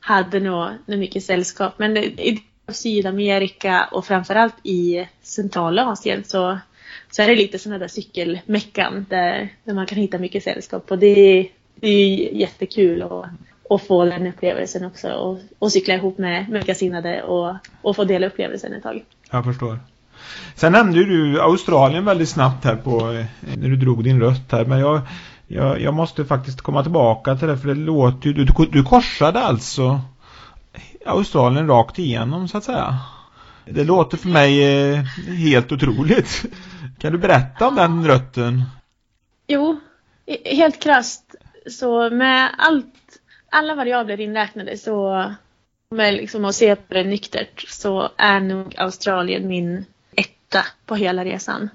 [0.00, 1.78] hade nog, nog mycket sällskap.
[1.78, 6.58] Men i Sydamerika och framförallt i Centralasien så,
[7.10, 10.90] så är det lite sådana där cykelmeckan där, där man kan hitta mycket sällskap.
[10.90, 13.24] Och det, är, det är jättekul att,
[13.70, 18.26] att få den upplevelsen också och, och cykla ihop med, med och, och få dela
[18.26, 19.04] upplevelsen ett tag.
[19.30, 19.78] Jag förstår.
[20.54, 24.64] Sen nämnde du Australien väldigt snabbt här på eh, när du drog din röst här.
[24.64, 25.00] Men jag,
[25.46, 29.40] jag, jag måste faktiskt komma tillbaka till det för det låter ju, du, du korsade
[29.40, 30.00] alltså
[31.06, 32.98] Australien rakt igenom så att säga.
[33.64, 35.04] Det låter för mig eh,
[35.38, 36.44] helt otroligt.
[36.98, 38.64] Kan du berätta om den rötten?
[39.46, 39.80] Jo,
[40.44, 41.34] helt krast
[41.70, 42.94] så med allt,
[43.50, 45.24] alla variabler inräknade så
[45.90, 49.84] med liksom att se på det nyktert så är nog Australien min
[50.48, 51.70] etta på hela resan.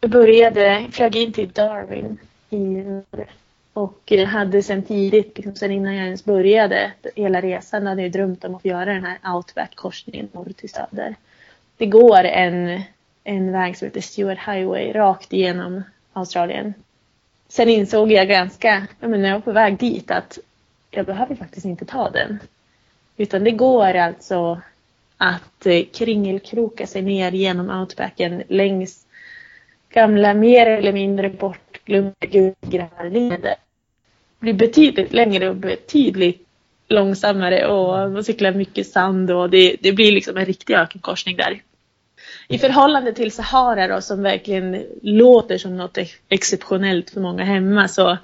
[0.00, 2.18] Jag började, flög in till Darwin
[2.50, 2.84] i
[3.72, 8.12] och eh, hade sen tidigt, liksom sen innan jag ens började hela resan, hade jag
[8.12, 11.14] drömt om att få göra den här outback-korsningen norr till söder.
[11.76, 12.82] det går en,
[13.24, 15.82] en väg som heter Stewart Highway rakt igenom
[16.12, 16.74] Australien.
[17.48, 20.38] Sen insåg jag ganska, jag menar, när jag var på väg dit att
[20.90, 22.38] jag behöver faktiskt inte ta den.
[23.16, 24.60] Utan det går alltså
[25.22, 29.06] att eh, kringelkroka sig ner genom outbacken längs
[29.90, 32.26] gamla mer eller mindre bortglömda
[32.60, 33.54] grävleder.
[34.38, 36.46] Det blir betydligt längre och betydligt
[36.88, 41.62] långsammare och man cyklar mycket sand och det, det blir liksom en riktig ökenkorsning där.
[42.48, 45.98] I förhållande till Sahara då, som verkligen låter som något
[46.28, 48.18] exceptionellt för många hemma så,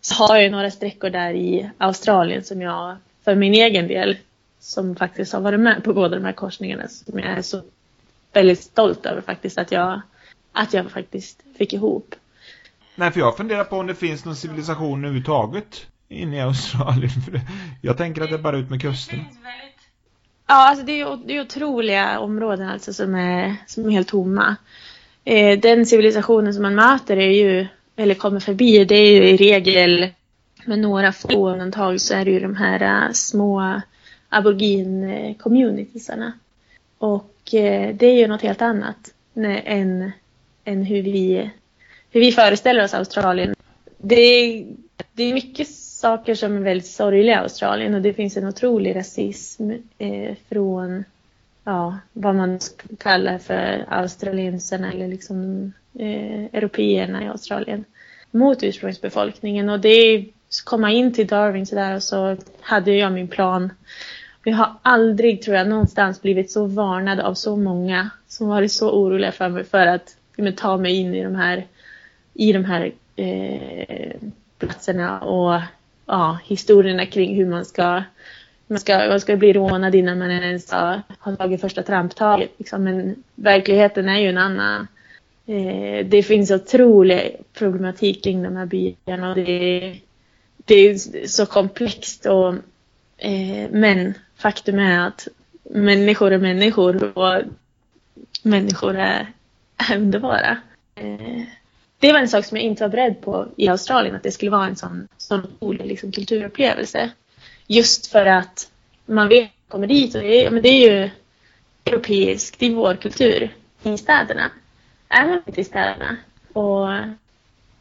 [0.00, 4.16] så har jag några sträckor där i Australien som jag för min egen del
[4.60, 7.62] som faktiskt har varit med på båda de här korsningarna som jag är så
[8.32, 10.00] väldigt stolt över faktiskt att jag,
[10.52, 12.14] att jag faktiskt fick ihop.
[12.94, 17.10] Nej, för jag funderar på om det finns någon civilisation överhuvudtaget inne i Australien.
[17.10, 17.40] För
[17.82, 19.18] jag tänker att det är bara ut med kusten.
[20.46, 24.56] Ja, alltså det är, det är otroliga områden alltså som är, som är helt tomma.
[25.24, 29.36] Eh, den civilisationen som man möter är ju, eller kommer förbi, det är ju i
[29.36, 30.08] regel
[30.64, 33.80] med några få undantag så är det ju de här uh, små
[34.30, 36.32] aborigin-communitiesarna.
[36.98, 39.14] Och eh, det är ju något helt annat
[39.64, 40.12] än,
[40.64, 41.50] än hur, vi,
[42.10, 43.54] hur vi föreställer oss Australien.
[43.98, 44.66] Det är,
[45.12, 48.96] det är mycket saker som är väldigt sorgliga i Australien och det finns en otrolig
[48.96, 51.04] rasism eh, från
[51.64, 52.58] ja, vad man
[52.98, 57.84] kallar för australiensarna eller liksom eh, européerna i Australien
[58.30, 60.26] mot ursprungsbefolkningen och det
[60.64, 63.70] komma in till Darwin sådär och så hade jag min plan.
[64.50, 68.90] Jag har aldrig, tror jag, någonstans blivit så varnad av så många som varit så
[68.90, 71.66] oroliga för mig för att men, ta mig in i de här,
[72.34, 74.12] i de här eh,
[74.58, 75.60] platserna och
[76.06, 78.02] ja, historierna kring hur man ska
[78.66, 82.50] man ska, man ska bli rånad innan man ens har, har tagit första tramptaget.
[82.58, 82.84] Liksom.
[82.84, 84.86] Men verkligheten är ju en annan.
[85.46, 89.96] Eh, det finns otrolig problematik kring de här byarna och det,
[90.56, 90.96] det är
[91.26, 92.26] så komplext.
[92.26, 92.54] Och,
[93.16, 95.28] eh, men faktum är att
[95.62, 97.42] människor är människor och
[98.42, 99.32] människor är,
[99.76, 100.56] är underbara.
[100.94, 101.42] Eh,
[101.98, 104.50] det var en sak som jag inte var beredd på i Australien, att det skulle
[104.50, 107.10] vara en sån, sån otrolig liksom, kulturupplevelse.
[107.66, 108.70] Just för att
[109.06, 111.10] man vet kommer dit och det är, men det är ju
[111.84, 114.50] europeisk, det är vår kultur i städerna.
[115.08, 116.16] Är man i städerna
[116.52, 116.88] och,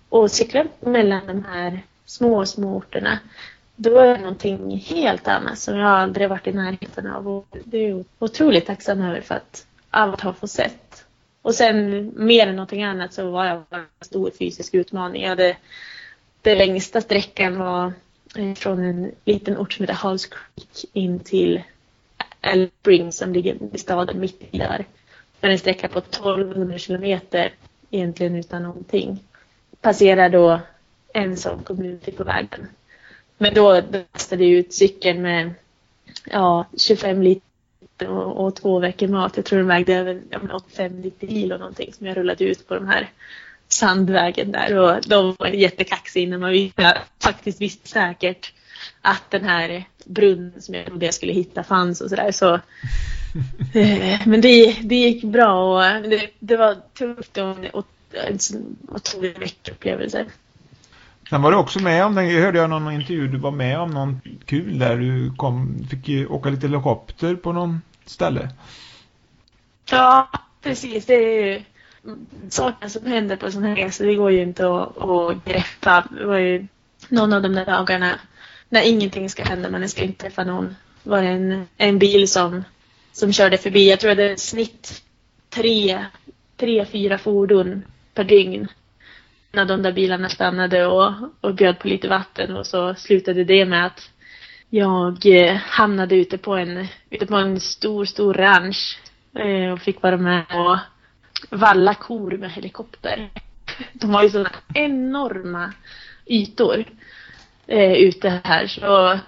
[0.10, 3.20] och cyklar mellan de här små, små orterna,
[3.82, 7.28] då är det någonting helt annat som jag aldrig varit i närheten av.
[7.28, 11.06] Och det är jag otroligt tacksam över för att, allt har fått sett.
[11.42, 15.22] Och sen mer än någonting annat så var jag en stor fysisk utmaning.
[15.22, 15.58] Jag hade,
[16.42, 17.94] den längsta sträckan var
[18.36, 21.62] eh, från en liten ort som heter Halls Creek in till
[22.42, 24.86] Alice som ligger i staden mitt i där.
[25.42, 27.54] Med en sträcka på 1200 kilometer
[27.92, 29.24] egentligen utan någonting.
[29.82, 30.60] Passerar då
[31.14, 32.68] en sån community på vägen.
[33.42, 33.82] Men då
[34.14, 35.54] lastade jag ut cykeln med
[36.32, 39.38] ja, 25 liter och, och, två veckor mat.
[39.38, 42.88] Jag tror den vägde över 85 liter kilo någonting som jag rullade ut på den
[42.88, 43.10] här
[43.68, 44.78] sandvägen där.
[44.78, 46.72] Och de var jättekaxiga när man
[47.24, 48.54] faktiskt visste säkert
[49.02, 52.32] att den här brunnen som jag trodde jag skulle hitta fanns och sådär.
[52.32, 52.54] Så,
[53.74, 58.40] eh, men det, det gick bra och det, det var tufft och en
[58.88, 60.26] otrolig veckupplevelse.
[61.30, 63.92] Sen var du också med om, jag hörde jag någon intervju, du var med om
[63.92, 68.50] någon kul där du kom, fick åka lite helikopter på någon ställe.
[69.92, 70.30] Ja,
[70.62, 71.06] precis.
[71.06, 71.64] Det är ju
[72.50, 74.06] saker som händer på sådana här resor.
[74.06, 76.08] Det går ju inte att, att greppa.
[76.12, 76.68] Det var ju
[77.10, 78.20] någon av de där dagarna
[78.70, 80.76] när ingenting ska hända, men det ska inte träffa någon.
[81.04, 82.64] var det en, en bil som,
[83.12, 83.90] som körde förbi.
[83.90, 85.04] Jag tror det är snitt
[85.50, 86.06] tre,
[86.58, 88.68] tre, fyra fordon per dygn
[89.52, 93.66] när de där bilarna stannade och, och bjöd på lite vatten och så slutade det
[93.66, 94.10] med att
[94.70, 99.00] jag eh, hamnade ute på en, ute på en stor, stor ranch
[99.36, 100.78] eh, och fick vara med och
[101.50, 103.30] valla kor med helikopter.
[103.94, 105.74] De har ju sådana enorma
[106.26, 106.86] ytor
[107.68, 109.20] eh, ute här så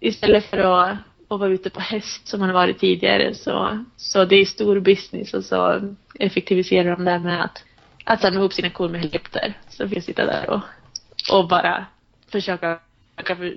[0.00, 0.96] istället för att,
[1.28, 4.80] att vara ute på häst som man har varit tidigare så, så det är stor
[4.80, 5.80] business och så
[6.18, 7.64] effektiviserar de det med att
[8.04, 9.54] att samla ihop sina kor med helikopter.
[9.68, 10.60] Så fick jag sitta där och,
[11.32, 11.86] och bara
[12.32, 12.78] försöka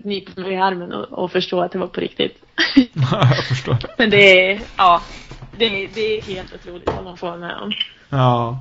[0.03, 2.43] nypa mig i armen och, och, förstå att det var på riktigt.
[3.11, 3.77] jag förstår.
[3.97, 5.01] Men det är, ja,
[5.57, 7.71] det, det är helt otroligt vad man får med om.
[8.09, 8.59] Ja.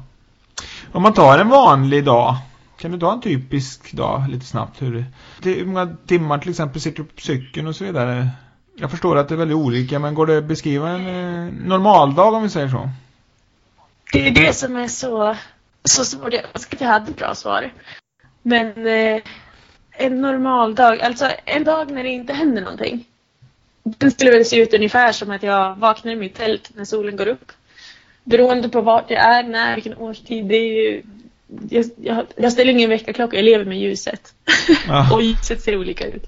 [0.93, 2.37] Om man tar en vanlig dag,
[2.79, 4.83] kan du ta en typisk dag lite snabbt?
[4.83, 5.05] Hur,
[5.43, 8.29] det, hur många timmar till exempel sitter du på cykeln och så vidare?
[8.77, 12.35] Jag förstår att det är väldigt olika, men går det att beskriva en eh, normaldag
[12.35, 12.91] om vi säger så?
[14.13, 15.37] Det är det som är så,
[15.85, 16.33] så svårt.
[16.33, 17.73] Jag önskar att jag hade ett bra svar.
[18.43, 19.23] Men eh,
[19.91, 23.05] en normal dag, alltså en dag när det inte händer någonting.
[23.83, 27.17] Den skulle väl se ut ungefär som att jag vaknar i mitt tält när solen
[27.17, 27.53] går upp.
[28.25, 30.47] Beroende på vart jag är, när, vilken årstid.
[30.47, 31.03] Det är ju,
[31.71, 34.35] jag, jag, jag ställer ingen väckarklocka, jag lever med ljuset.
[34.89, 35.13] Ja.
[35.15, 36.25] och ljuset ser olika ut.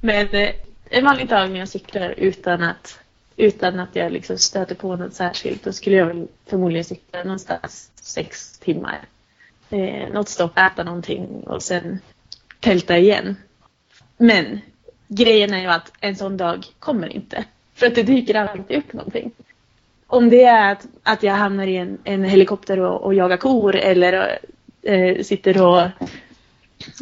[0.00, 0.50] Men eh,
[0.90, 2.98] en vanlig dag när jag cyklar utan att,
[3.42, 7.90] utan att jag liksom stöter på något särskilt, då skulle jag väl förmodligen sitta någonstans
[7.94, 9.00] sex timmar.
[9.70, 11.98] Eh, något stopp, äta någonting och sen
[12.60, 13.36] tälta igen.
[14.16, 14.60] Men
[15.08, 17.44] grejen är ju att en sån dag kommer inte.
[17.74, 19.30] För att det dyker alltid upp någonting.
[20.06, 23.76] Om det är att, att jag hamnar i en, en helikopter och, och jagar kor
[23.76, 24.38] eller
[24.82, 25.80] eh, sitter och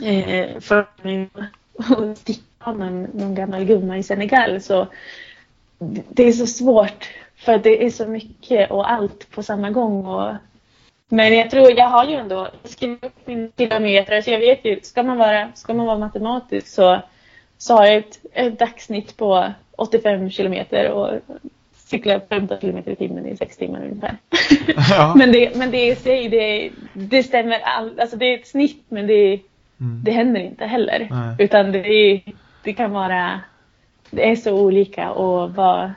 [0.04, 1.28] eh, för mig
[1.74, 4.86] och stickar någon, någon gammal gumma i Senegal så
[5.88, 10.06] det är så svårt för det är så mycket och allt på samma gång.
[10.06, 10.32] Och,
[11.08, 14.80] men jag tror, jag har ju ändå skrivit upp min kilometer så jag vet ju,
[14.82, 17.00] ska man vara, ska man vara matematisk så,
[17.58, 21.20] så har jag ett, ett dagssnitt på 85 kilometer och
[21.90, 24.16] cyklar 15 kilometer i timmen i sex timmar ungefär.
[24.90, 25.14] Ja.
[25.16, 28.84] men, det, men det i sig, det, det stämmer all, alltså det är ett snitt
[28.88, 29.40] men det,
[29.80, 30.04] mm.
[30.04, 31.08] det händer inte heller.
[31.10, 31.36] Nej.
[31.38, 32.20] Utan det,
[32.64, 33.40] det kan vara,
[34.10, 35.92] det är så olika och vad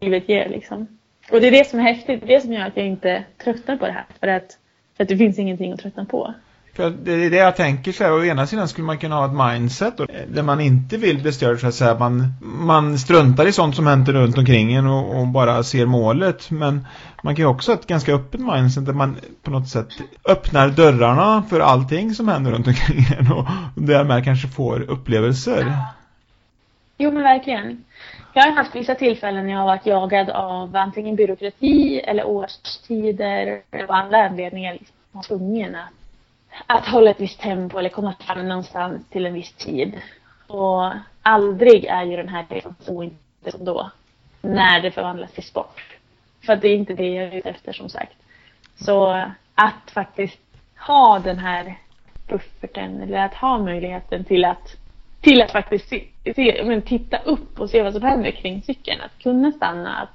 [0.00, 0.86] livet ger liksom.
[1.32, 3.24] Och det är det som är häftigt, det är det som gör att jag inte
[3.44, 4.06] tröttnar på det här.
[4.20, 4.58] För att,
[4.96, 6.34] för att det finns ingenting att tröttna på.
[6.76, 9.26] För det är det jag tänker så här, å ena sidan skulle man kunna ha
[9.26, 11.98] ett mindset och, där man inte vill bli störd så att säga.
[11.98, 16.50] Man, man struntar i sånt som händer runt omkring en och, och, bara ser målet.
[16.50, 16.86] Men
[17.22, 19.88] man kan ju också ha ett ganska öppet mindset där man på något sätt
[20.28, 23.46] öppnar dörrarna för allting som händer runt omkring en och,
[23.76, 25.76] och därmed kanske får upplevelser.
[26.96, 27.84] Jo men verkligen.
[28.32, 33.62] Jag har haft vissa tillfällen när jag har varit jagad av antingen byråkrati eller årstider
[33.70, 34.72] eller andra anledningar.
[34.72, 35.90] Liksom, tvungen att
[36.66, 40.00] att hålla ett visst tempo eller komma fram någonstans till en viss tid.
[40.46, 40.92] Och
[41.22, 43.90] aldrig är ju den här resan så inte som då.
[44.40, 45.96] När det förvandlas till sport.
[46.46, 48.16] För det är inte det jag är ute efter som sagt.
[48.74, 49.06] Så
[49.54, 50.38] att faktiskt
[50.86, 51.78] ha den här
[52.28, 54.76] bufferten eller att ha möjligheten till att
[55.20, 56.04] till att faktiskt se,
[56.36, 59.00] se, men titta upp och se vad som händer kring cykeln.
[59.00, 60.08] Att kunna stanna, att,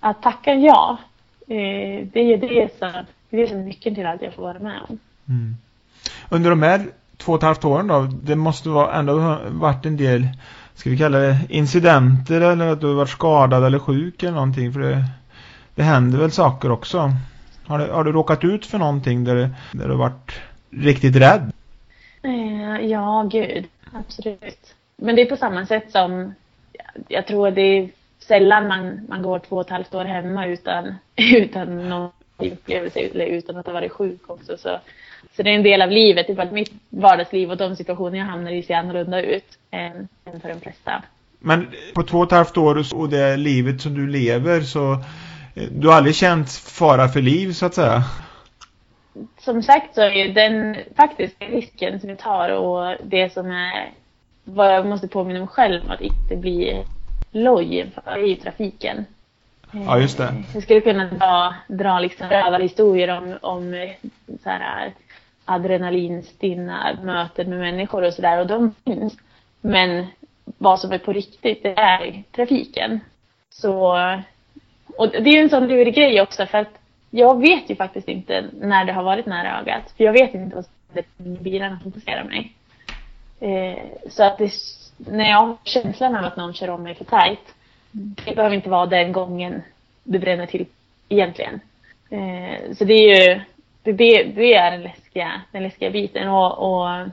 [0.00, 0.98] att tacka ja.
[1.48, 2.92] Eh, det är det som,
[3.30, 4.98] det är som nyckeln till allt jag får vara med om.
[5.28, 5.56] Mm
[6.28, 6.86] under de här
[7.16, 10.28] två och ett halvt åren då, det måste vara ändå varit en del,
[10.74, 14.72] ska vi kalla det incidenter eller att du har varit skadad eller sjuk eller någonting
[14.72, 15.04] för det,
[15.74, 17.12] det händer väl saker också.
[17.66, 19.34] Har du, har du råkat ut för någonting där,
[19.72, 20.32] där du har varit
[20.70, 21.52] riktigt rädd?
[22.22, 23.64] Eh, ja, gud.
[23.92, 24.74] Absolut.
[24.96, 26.34] Men det är på samma sätt som
[27.08, 27.88] jag tror det är
[28.18, 33.26] sällan man, man går två och ett halvt år hemma utan, utan någon upplevelse eller
[33.26, 34.56] utan att ha varit sjuk också.
[34.56, 34.78] Så
[35.36, 38.50] så det är en del av livet, ifall mitt vardagsliv och de situationer jag hamnar
[38.50, 41.02] i ser annorlunda ut än, än för de flesta.
[41.38, 44.92] Men på två och ett halvt år och det livet som du lever så
[45.54, 48.04] eh, du har aldrig känt fara för liv så att säga?
[49.38, 53.90] Som sagt så är den faktiska risken som jag tar och det som är
[54.44, 56.84] vad jag måste påminna mig själv att inte bli
[57.30, 57.92] loj
[58.26, 59.04] i trafiken.
[59.72, 60.34] Ja, just det.
[60.54, 63.92] Jag skulle kunna dra, dra liksom rövarhistorier om, om
[64.42, 64.92] så här,
[65.44, 69.16] adrenalinstinna möten med människor och sådär och de finns.
[69.60, 70.06] Men
[70.58, 73.00] vad som är på riktigt, det är trafiken.
[73.50, 73.96] Så,
[74.96, 76.78] och det är ju en sån lurig grej också för att
[77.14, 79.94] jag vet ju faktiskt inte när det har varit nära ögat.
[79.96, 82.52] För jag vet inte vad som bilarna som passerar mig.
[83.40, 84.52] Eh, så att det,
[84.96, 87.54] när jag har känslan av att någon kör om mig för tajt,
[87.90, 89.62] det behöver inte vara den gången
[90.04, 90.66] det bränner till
[91.08, 91.60] egentligen.
[92.10, 93.40] Eh, så det är ju
[93.82, 96.28] det, det är den läskiga, den läskiga biten.
[96.28, 97.08] Och, och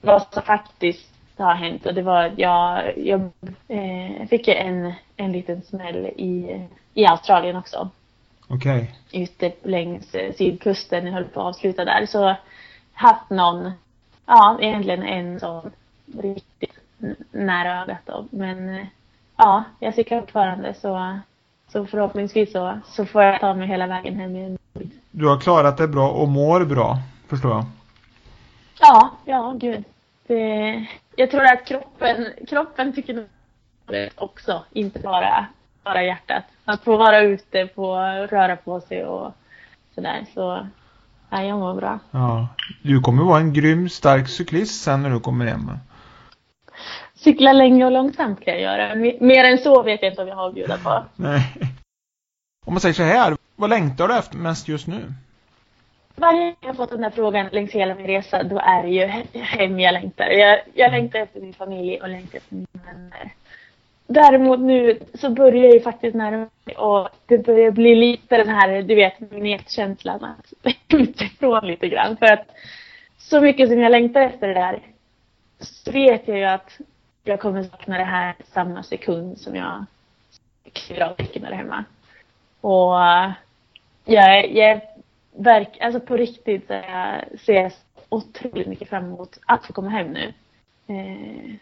[0.00, 3.20] vad som faktiskt har hänt och det var att jag, jag
[3.68, 6.60] eh, fick en, en liten smäll i,
[6.94, 7.90] i Australien också.
[8.48, 8.92] Okej.
[9.10, 9.22] Okay.
[9.22, 12.06] Ute längs eh, sydkusten, jag höll på att avsluta där.
[12.06, 12.36] Så
[12.92, 13.70] haft någon,
[14.26, 15.70] ja egentligen en sån
[16.20, 16.78] riktigt
[17.30, 18.26] nära ögat då.
[18.30, 18.86] Men eh,
[19.36, 21.18] ja, jag cyklar fortfarande så,
[21.72, 24.58] så förhoppningsvis så, så får jag ta mig hela vägen hem igen
[25.18, 27.64] du har klarat det bra och mår bra, förstår jag.
[28.80, 29.84] Ja, ja, gud.
[30.26, 30.86] Det,
[31.16, 33.26] jag tror att kroppen, kroppen tycker nog
[34.16, 35.46] också, inte bara,
[35.86, 36.44] bara hjärtat.
[36.64, 37.96] Att få vara ute, få
[38.30, 39.32] röra på sig och
[39.94, 40.26] sådär.
[40.34, 40.66] Så,
[41.30, 41.98] ja, jag mår bra.
[42.10, 42.48] Ja,
[42.82, 45.70] du kommer vara en grym, stark cyklist sen när du kommer hem.
[47.14, 48.94] cykla länge och långsamt kan jag göra.
[49.20, 51.04] Mer än så vet jag inte om jag har att bjuda på.
[51.16, 51.42] Nej.
[52.66, 55.12] Om man säger så här, vad längtar du efter mest just nu?
[56.14, 58.88] Varje gång jag har fått den här frågan längs hela min resa, då är det
[58.88, 59.06] ju
[59.40, 60.26] hem jag längtar.
[60.26, 63.32] Jag, jag längtar efter min familj och längtar efter mina vänner.
[64.06, 68.48] Däremot nu så börjar jag ju faktiskt närma mig och det börjar bli lite den
[68.48, 70.56] här, du vet, magnetkänslan att alltså,
[70.96, 72.16] utifrån lite grann.
[72.16, 72.46] För att
[73.18, 74.80] så mycket som jag längtar efter det där
[75.60, 76.78] så vet jag ju att
[77.24, 79.84] jag kommer sakna det här samma sekund som jag
[80.72, 81.84] kliver av däcken där hemma.
[82.60, 82.94] Och
[84.04, 84.80] jag, jag
[85.32, 87.72] verk, alltså på riktigt så jag ser jag
[88.08, 90.32] otroligt mycket fram emot att få komma hem nu.
[90.86, 91.54] Eh,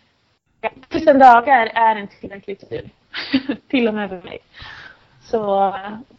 [0.88, 2.90] tusen dagar är en tillräcklig tur.
[3.68, 4.38] Till och med för mig.
[5.22, 5.74] Så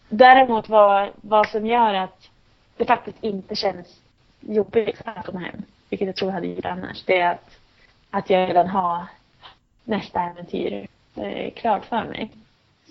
[0.10, 2.30] däremot vad, vad som gör att
[2.78, 4.02] det faktiskt inte känns
[4.40, 7.60] jobbigt att komma hem, vilket jag tror hade gjort annars, det är att,
[8.10, 9.06] att jag redan har
[9.84, 12.32] nästa äventyr eh, klart för mig.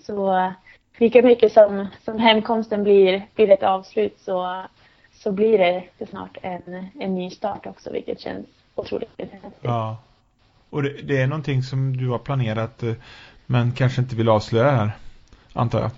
[0.05, 0.51] Så
[0.97, 4.63] lika mycket som, som hemkomsten blir, blir ett avslut så,
[5.13, 5.57] så blir
[5.97, 8.45] det snart en, en ny start också, vilket känns
[8.75, 9.41] otroligt häftigt.
[9.61, 9.97] Ja.
[10.75, 12.93] Och det, det, är någonting som du har planerat eh,
[13.45, 14.91] men kanske inte vill avslöja här,
[15.53, 15.91] antar jag?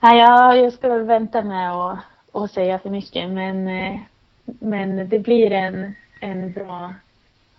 [0.00, 1.98] Nej, jag, jag ska väl vänta med att,
[2.32, 4.00] att säga för mycket, men, eh,
[4.44, 6.94] men det blir en, en bra...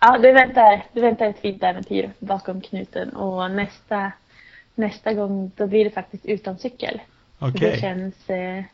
[0.00, 4.12] Ja, det väntar, det väntar ett fint äventyr bakom knuten och nästa
[4.74, 7.00] nästa gång då blir det faktiskt utan cykel.
[7.40, 7.70] Okay.
[7.70, 8.64] Det känns, eh,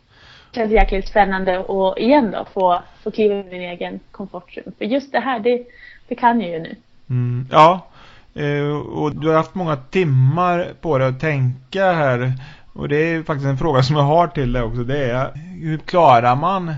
[0.55, 4.73] känns jäkligt spännande och igen då få, få kliva i min egen komfortzon.
[4.79, 5.67] För just det här, det,
[6.09, 6.77] det kan jag ju nu.
[7.11, 7.87] Mm, ja,
[8.35, 12.33] eh, och du har haft många timmar på dig att tänka här.
[12.73, 14.85] Och det är faktiskt en fråga som jag har till dig också.
[14.85, 16.75] Det är hur klarar man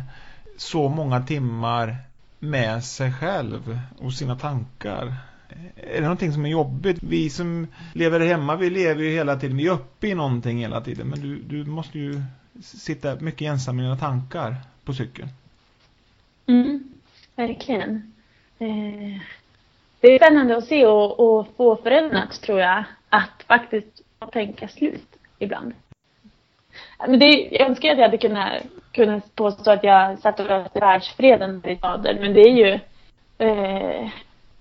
[0.57, 1.97] så många timmar
[2.39, 5.15] med sig själv och sina tankar?
[5.77, 6.99] är det någonting som är jobbigt?
[7.03, 10.81] Vi som lever hemma, vi lever ju hela tiden, vi är uppe i någonting hela
[10.81, 11.09] tiden.
[11.09, 12.23] Men du, du måste ju
[12.63, 15.29] sitta mycket ensam i dina tankar på cykeln.
[16.47, 16.85] Mm,
[17.37, 18.13] verkligen.
[18.59, 19.21] Eh,
[20.01, 24.03] det är spännande att se och, och få förändrat tror jag, att faktiskt
[24.33, 25.75] tänka slut ibland.
[27.01, 30.47] Eh, men det, jag önskar att jag hade kunnat, kunnat påstå att jag satt och
[30.47, 32.81] löste världsfreden i staden, men det är ju
[33.39, 34.09] eh,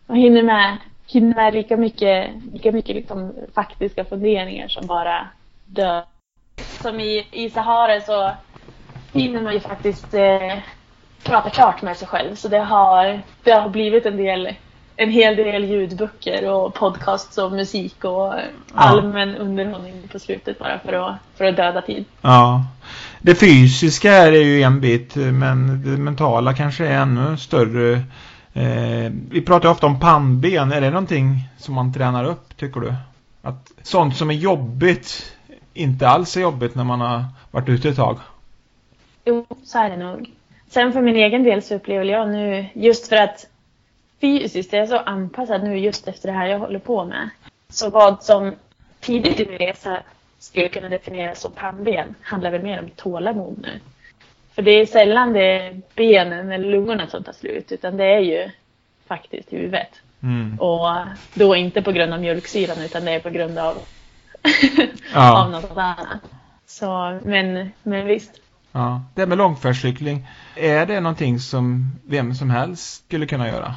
[0.08, 0.78] man hinner med,
[1.08, 5.28] hinner med lika mycket, lika mycket liksom faktiska funderingar som bara
[5.66, 6.04] dör.
[6.82, 8.32] Som i, i Sahara så
[9.14, 10.58] hinner man ju faktiskt eh,
[11.26, 12.36] prata klart med sig själv.
[12.36, 14.50] Så det har, det har blivit en del
[14.98, 18.34] en hel del ljudböcker och podcasts och musik och
[18.74, 19.36] allmän ja.
[19.36, 22.06] underhållning på slutet bara för att, för att döda tid.
[22.22, 22.66] Ja.
[23.22, 28.02] Det fysiska är ju en bit men det mentala kanske är ännu större
[28.58, 30.72] Eh, vi pratar ofta om pannben.
[30.72, 32.94] Är det någonting som man tränar upp, tycker du?
[33.42, 35.36] Att sånt som är jobbigt
[35.74, 38.20] inte alls är jobbigt när man har varit ute ett tag?
[39.26, 40.32] Jo, så är det nog.
[40.76, 43.48] Sen för min egen del så upplever jag nu, just för att
[44.22, 47.30] fysiskt är jag så anpassad nu just efter det här jag håller på med.
[47.70, 48.56] Så vad som
[49.00, 50.00] tidigt i min resa
[50.40, 53.80] skulle kunna definieras som pannben handlar väl mer om tålamod nu.
[54.56, 58.20] För det är sällan det är benen eller lungorna som tar slut utan det är
[58.20, 58.50] ju
[59.08, 60.02] faktiskt huvudet.
[60.24, 60.60] Mm.
[60.60, 60.88] Och
[61.34, 63.78] då inte på grund av mjölksyran utan det är på grund av,
[65.14, 65.44] ja.
[65.44, 66.22] av något annat.
[66.66, 68.42] Så, men, men visst.
[68.76, 69.02] Ja.
[69.14, 73.76] Det med långfärdscykling, är det någonting som vem som helst skulle kunna göra?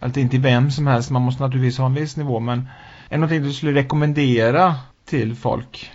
[0.00, 2.64] Alltså inte vem som helst, man måste naturligtvis ha en viss nivå, men är
[3.10, 4.74] det någonting du skulle rekommendera
[5.04, 5.92] till folk?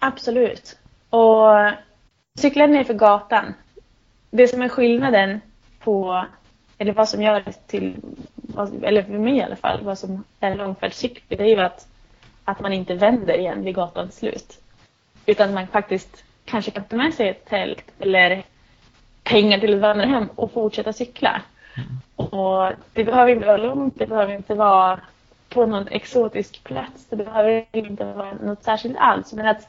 [0.00, 0.78] Absolut.
[1.10, 1.48] Och
[2.38, 3.54] cykla ner för gatan.
[4.30, 5.40] Det som är skillnaden
[5.80, 6.24] på,
[6.78, 7.96] eller vad som gör det till,
[8.82, 11.86] eller för mig i alla fall, vad som är långfärdscykling långfärdscykel, det är ju att,
[12.44, 14.60] att man inte vänder igen vid gatans slut.
[15.26, 18.42] Utan man faktiskt kanske kan ta med sig ett tält eller
[19.24, 21.42] pengar till ett vandrarhem och fortsätta cykla.
[21.76, 22.30] Mm.
[22.30, 25.00] Och det behöver inte vara långt, det behöver inte vara
[25.48, 29.32] på någon exotisk plats, det behöver inte vara något särskilt alls.
[29.32, 29.68] Men att,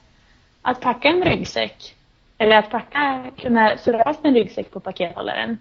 [0.62, 1.96] att packa en ryggsäck
[2.38, 5.58] eller att packa, kunna surra fast en ryggsäck på pakethållaren.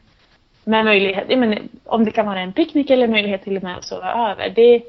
[0.64, 3.84] Med möjlighet, men, om det kan vara en picknick eller möjlighet till och med att
[3.84, 4.50] sova över.
[4.50, 4.82] Det,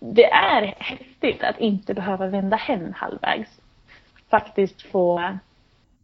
[0.00, 3.50] det är häftigt att inte behöva vända hem halvvägs.
[4.34, 5.38] Faktiskt få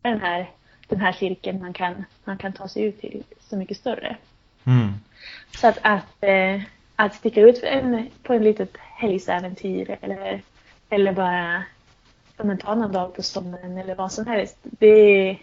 [0.03, 0.51] den här,
[0.89, 4.17] den här cirkeln man kan, man kan ta sig ut till så mycket större.
[4.65, 4.93] Mm.
[5.57, 6.61] Så att, att, eh,
[6.97, 10.43] att sticka ut en, på en litet helgsäventyr eller,
[10.91, 11.63] eller bara
[12.37, 14.59] men, ta någon dag på sommaren eller vad som helst.
[14.63, 15.37] Det,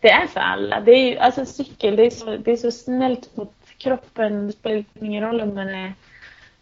[0.00, 0.80] det är för alla.
[0.80, 4.46] Det är, alltså cykel, det är, så, det är så snällt mot kroppen.
[4.46, 5.92] Det spelar ingen roll om man är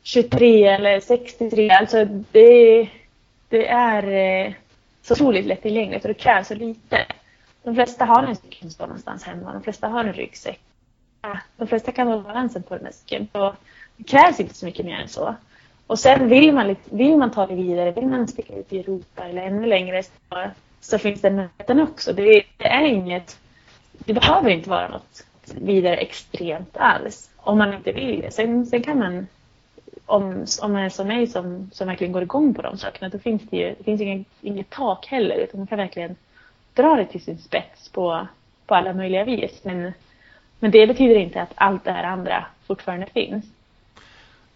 [0.02, 1.70] 23 eller 63.
[1.70, 2.88] Alltså det,
[3.48, 4.02] det är
[4.46, 4.52] eh,
[5.06, 7.06] så otroligt lättillgängligt och det krävs så lite.
[7.62, 9.52] De flesta har en cykel som någonstans hemma.
[9.52, 10.60] De flesta har en ryggsäck.
[11.56, 13.28] De flesta kan hålla balansen på den här cykeln.
[13.32, 13.54] Så
[13.96, 15.34] det krävs inte så mycket mer än så.
[15.86, 19.24] Och sen vill man, vill man ta det vidare, vill man sticka ut i Europa
[19.24, 20.10] eller ännu längre så,
[20.80, 22.12] så finns den möjligheten också.
[22.12, 23.38] Det, det, är inget,
[23.92, 28.30] det behöver inte vara något vidare extremt alls om man inte vill det.
[28.30, 29.26] Sen, sen kan man,
[30.06, 33.18] om, om man är som mig som, som verkligen går igång på de sakerna, då
[33.18, 36.16] finns det ju det finns inget, inget tak heller utan man kan verkligen
[36.74, 38.26] dra det till sin spets på,
[38.66, 39.60] på alla möjliga vis.
[39.62, 39.92] Men,
[40.58, 43.44] men det betyder inte att allt det här andra fortfarande finns.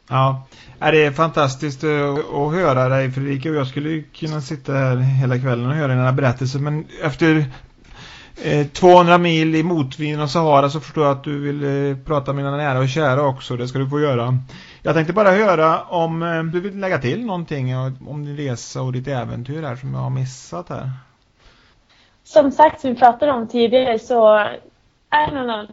[0.09, 0.43] Ja,
[0.79, 5.67] det är fantastiskt att höra dig Fredrika och jag skulle kunna sitta här hela kvällen
[5.67, 7.45] och höra dina berättelser men efter
[8.43, 12.33] eh, 200 mil i motvind och Sahara så förstår jag att du vill eh, prata
[12.33, 14.39] med dina nära och kära också, det ska du få göra.
[14.83, 18.93] Jag tänkte bara höra om eh, du vill lägga till någonting om din resa och
[18.93, 20.91] ditt äventyr här som jag har missat här.
[22.25, 24.37] Som sagt, som vi pratade om tidigare så
[25.11, 25.67] är det någon,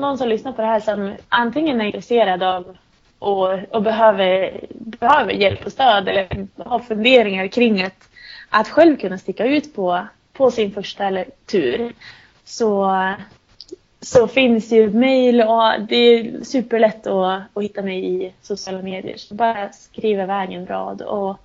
[0.00, 2.76] någon som lyssnar på det här som antingen är intresserad av
[3.18, 8.08] och, och behöver, behöver hjälp och stöd eller har funderingar kring att,
[8.50, 11.92] att själv kunna sticka ut på, på sin första eller, tur
[12.44, 12.90] så,
[14.00, 19.16] så finns ju mejl och det är superlätt att, att hitta mig i sociala medier.
[19.16, 21.36] Så bara skriv iväg en rad och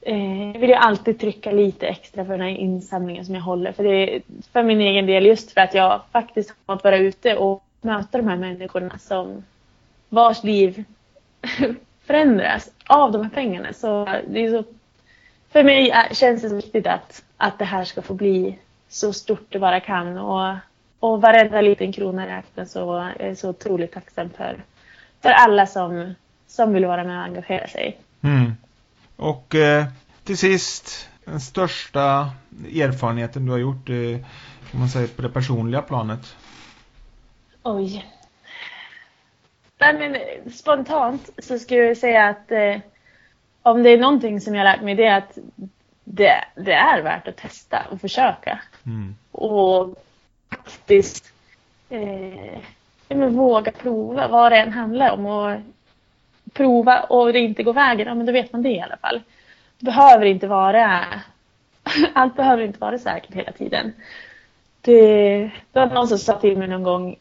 [0.00, 3.72] eh, jag vill ju alltid trycka lite extra för den här insamlingen som jag håller.
[3.72, 7.36] För, det, för min egen del, just för att jag faktiskt har fått vara ute
[7.36, 9.44] och möta de här människorna som
[10.08, 10.84] vars liv
[12.06, 13.72] förändras av de här pengarna.
[13.72, 14.64] Så det är så,
[15.50, 18.58] för mig känns det så viktigt att, att det här ska få bli
[18.88, 20.18] så stort det bara kan.
[20.18, 20.54] Och,
[21.00, 24.56] och varenda liten krona räknas så jag är så otroligt tacksam för,
[25.20, 26.14] för alla som,
[26.46, 27.98] som vill vara med och engagera sig.
[28.22, 28.52] Mm.
[29.16, 29.84] Och eh,
[30.24, 32.30] till sist, den största
[32.74, 34.26] erfarenheten du har gjort eh,
[34.70, 36.36] kan man säga på det personliga planet?
[37.62, 38.06] Oj.
[39.78, 40.16] Nej, men
[40.52, 42.76] spontant så skulle jag säga att eh,
[43.62, 45.38] om det är någonting som jag lärt mig det är att
[46.04, 48.60] det, det är värt att testa och försöka.
[48.86, 49.16] Mm.
[49.32, 50.05] Och
[50.50, 51.32] faktiskt
[51.90, 52.58] eh,
[53.08, 55.26] men våga prova vad det än handlar om.
[55.26, 55.60] Och
[56.52, 59.22] prova och det inte går vägen, ja men då vet man det i alla fall.
[59.78, 61.04] Det behöver inte vara
[62.12, 63.92] allt behöver inte vara säkert hela tiden.
[64.80, 65.38] Det,
[65.72, 67.16] det var någon som sa till mig någon gång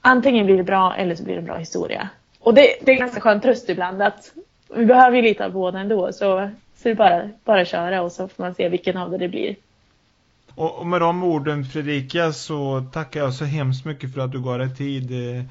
[0.00, 2.08] antingen blir det bra eller så blir det en bra historia.
[2.40, 4.32] Och det, det är ganska skön tröst ibland att
[4.74, 8.12] vi behöver ju lite av båda ändå så, så det är bara, bara köra och
[8.12, 9.56] så får man se vilken av det det blir.
[10.56, 14.58] Och, med de orden Fredrika så tackar jag så hemskt mycket för att du gav
[14.58, 15.44] dig tid eh,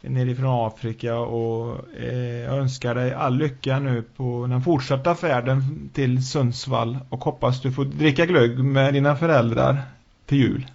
[0.00, 6.26] nerifrån Afrika och eh, jag önskar dig all lycka nu på den fortsatta färden till
[6.26, 9.82] Sundsvall och hoppas du får dricka glögg med dina föräldrar
[10.26, 10.66] till jul.